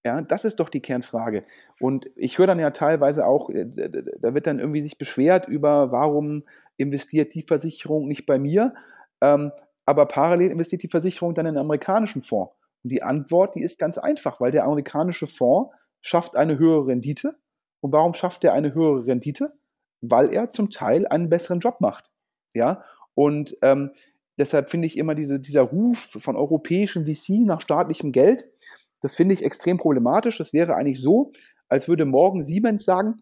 [0.04, 1.44] ja, das ist doch die Kernfrage.
[1.78, 5.92] Und ich höre dann ja teilweise auch, äh, da wird dann irgendwie sich beschwert über,
[5.92, 6.44] warum
[6.76, 8.74] investiert die Versicherung nicht bei mir,
[9.20, 9.52] ähm,
[9.86, 12.52] aber parallel investiert die Versicherung dann in einen amerikanischen Fonds.
[12.82, 17.36] Und die Antwort, die ist ganz einfach, weil der amerikanische Fonds schafft eine höhere Rendite.
[17.80, 19.52] Und warum schafft er eine höhere Rendite?
[20.00, 22.10] Weil er zum Teil einen besseren Job macht.
[22.54, 22.84] Ja,
[23.14, 23.92] und ähm,
[24.38, 28.50] deshalb finde ich immer diese, dieser Ruf von europäischen VC nach staatlichem Geld,
[29.02, 30.38] das finde ich extrem problematisch.
[30.38, 31.32] Das wäre eigentlich so,
[31.68, 33.20] als würde morgen Siemens sagen,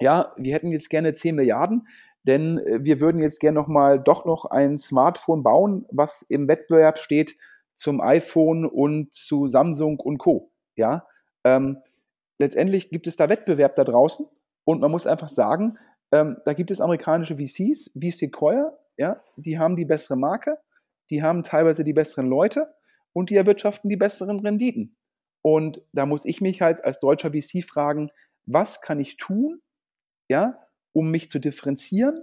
[0.00, 1.86] ja, wir hätten jetzt gerne 10 Milliarden,
[2.24, 6.48] denn äh, wir würden jetzt gerne noch mal doch noch ein Smartphone bauen, was im
[6.48, 7.36] Wettbewerb steht
[7.74, 10.50] zum iPhone und zu Samsung und Co.
[10.76, 11.06] Ja,
[11.44, 11.78] ähm,
[12.38, 14.26] letztendlich gibt es da Wettbewerb da draußen
[14.64, 15.74] und man muss einfach sagen,
[16.12, 20.58] ähm, da gibt es amerikanische VCs wie Sequoia, ja, die haben die bessere Marke,
[21.10, 22.74] die haben teilweise die besseren Leute
[23.12, 24.96] und die erwirtschaften die besseren Renditen.
[25.42, 28.10] Und da muss ich mich halt als deutscher VC fragen,
[28.46, 29.60] was kann ich tun,
[30.28, 30.58] ja,
[30.92, 32.18] um mich zu differenzieren?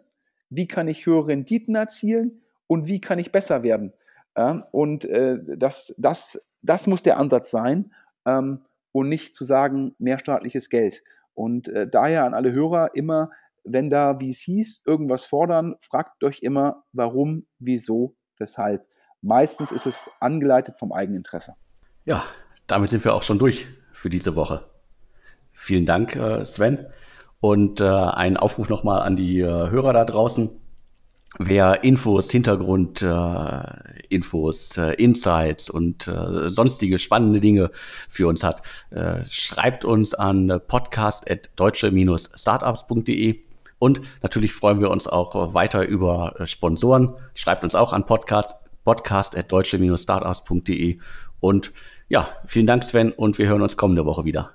[0.50, 2.42] Wie kann ich höhere Renditen erzielen?
[2.68, 3.94] Und wie kann ich besser werden?
[4.38, 7.92] Ja, und äh, das, das, das muss der Ansatz sein
[8.26, 8.62] ähm,
[8.92, 11.04] und nicht zu sagen, mehr staatliches Geld.
[11.34, 13.32] Und äh, daher an alle Hörer immer,
[13.64, 18.88] wenn da VCs irgendwas fordern, fragt euch immer, warum, wieso, weshalb.
[19.22, 21.54] Meistens ist es angeleitet vom Eigeninteresse.
[22.06, 22.24] Ja,
[22.68, 24.66] damit sind wir auch schon durch für diese Woche.
[25.52, 26.86] Vielen Dank, äh, Sven.
[27.42, 30.50] Und äh, ein Aufruf nochmal an die äh, Hörer da draußen.
[31.38, 33.62] Wer Infos, Hintergrund, äh,
[34.10, 36.10] Insights und
[36.48, 38.64] sonstige spannende Dinge für uns hat,
[39.30, 43.42] schreibt uns an podcast.deutsche-startups.de
[43.78, 47.14] und natürlich freuen wir uns auch weiter über Sponsoren.
[47.36, 48.56] Schreibt uns auch an podcast,
[48.90, 50.98] podcast.deutsche-startups.de
[51.40, 51.74] und
[52.08, 54.50] ja, vielen Dank Sven und wir hören uns kommende Woche wieder.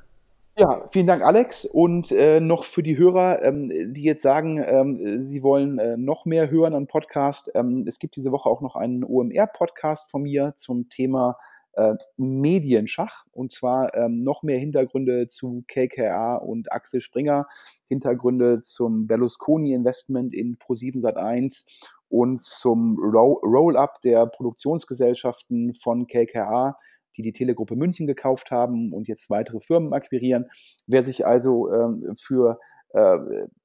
[0.58, 1.64] Ja, vielen Dank, Alex.
[1.64, 6.24] Und äh, noch für die Hörer, ähm, die jetzt sagen, ähm, sie wollen äh, noch
[6.24, 7.52] mehr hören an Podcast.
[7.54, 11.38] Ähm, es gibt diese Woche auch noch einen OMR-Podcast von mir zum Thema
[11.74, 13.26] äh, Medienschach.
[13.30, 17.46] Und zwar ähm, noch mehr Hintergründe zu KKA und Axel Springer,
[17.88, 21.84] Hintergründe zum Berlusconi-Investment in Pro7 Sat1
[22.14, 26.76] und zum Roll-up der Produktionsgesellschaften von KKA
[27.16, 30.46] die die Telegruppe München gekauft haben und jetzt weitere Firmen akquirieren.
[30.88, 32.58] Wer sich also ähm, für
[32.90, 33.18] äh,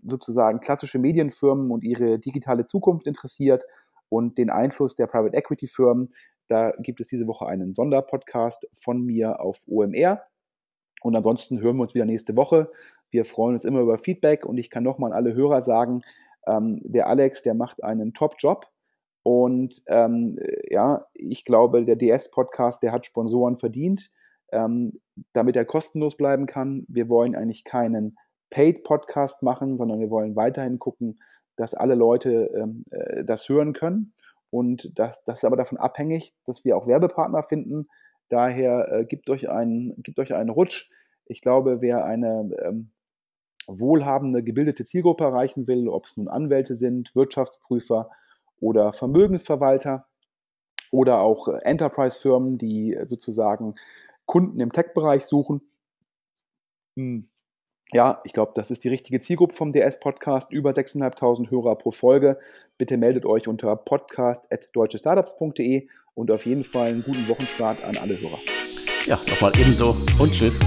[0.03, 3.63] sozusagen klassische Medienfirmen und ihre digitale Zukunft interessiert
[4.07, 6.13] und den Einfluss der Private Equity Firmen,
[6.47, 10.21] da gibt es diese Woche einen Sonderpodcast von mir auf OMR.
[11.01, 12.71] Und ansonsten hören wir uns wieder nächste Woche.
[13.09, 16.01] Wir freuen uns immer über Feedback und ich kann nochmal an alle Hörer sagen,
[16.47, 18.67] ähm, der Alex, der macht einen Top-Job
[19.23, 24.11] und ähm, ja, ich glaube, der DS-Podcast, der hat Sponsoren verdient,
[24.51, 24.99] ähm,
[25.33, 26.85] damit er kostenlos bleiben kann.
[26.87, 28.17] Wir wollen eigentlich keinen
[28.49, 31.19] Paid-Podcast machen, sondern wir wollen weiterhin gucken,
[31.57, 34.13] dass alle Leute ähm, äh, das hören können.
[34.49, 37.87] Und das, das ist aber davon abhängig, dass wir auch Werbepartner finden.
[38.29, 40.89] Daher äh, gibt, euch einen, gibt euch einen Rutsch.
[41.25, 42.91] Ich glaube, wer eine ähm,
[43.69, 48.09] wohlhabende, gebildete Zielgruppe erreichen will, ob es nun Anwälte sind, Wirtschaftsprüfer,
[48.59, 50.05] oder Vermögensverwalter
[50.91, 53.75] oder auch äh, Enterprise-Firmen, die äh, sozusagen
[54.25, 55.61] Kunden im Tech-Bereich suchen.
[56.95, 57.29] Hm.
[57.91, 60.51] Ja, ich glaube, das ist die richtige Zielgruppe vom DS-Podcast.
[60.51, 62.37] Über 6.500 Hörer pro Folge.
[62.77, 68.37] Bitte meldet euch unter podcast.deutschestartups.de und auf jeden Fall einen guten Wochenstart an alle Hörer.
[69.05, 70.59] Ja, nochmal ebenso und tschüss.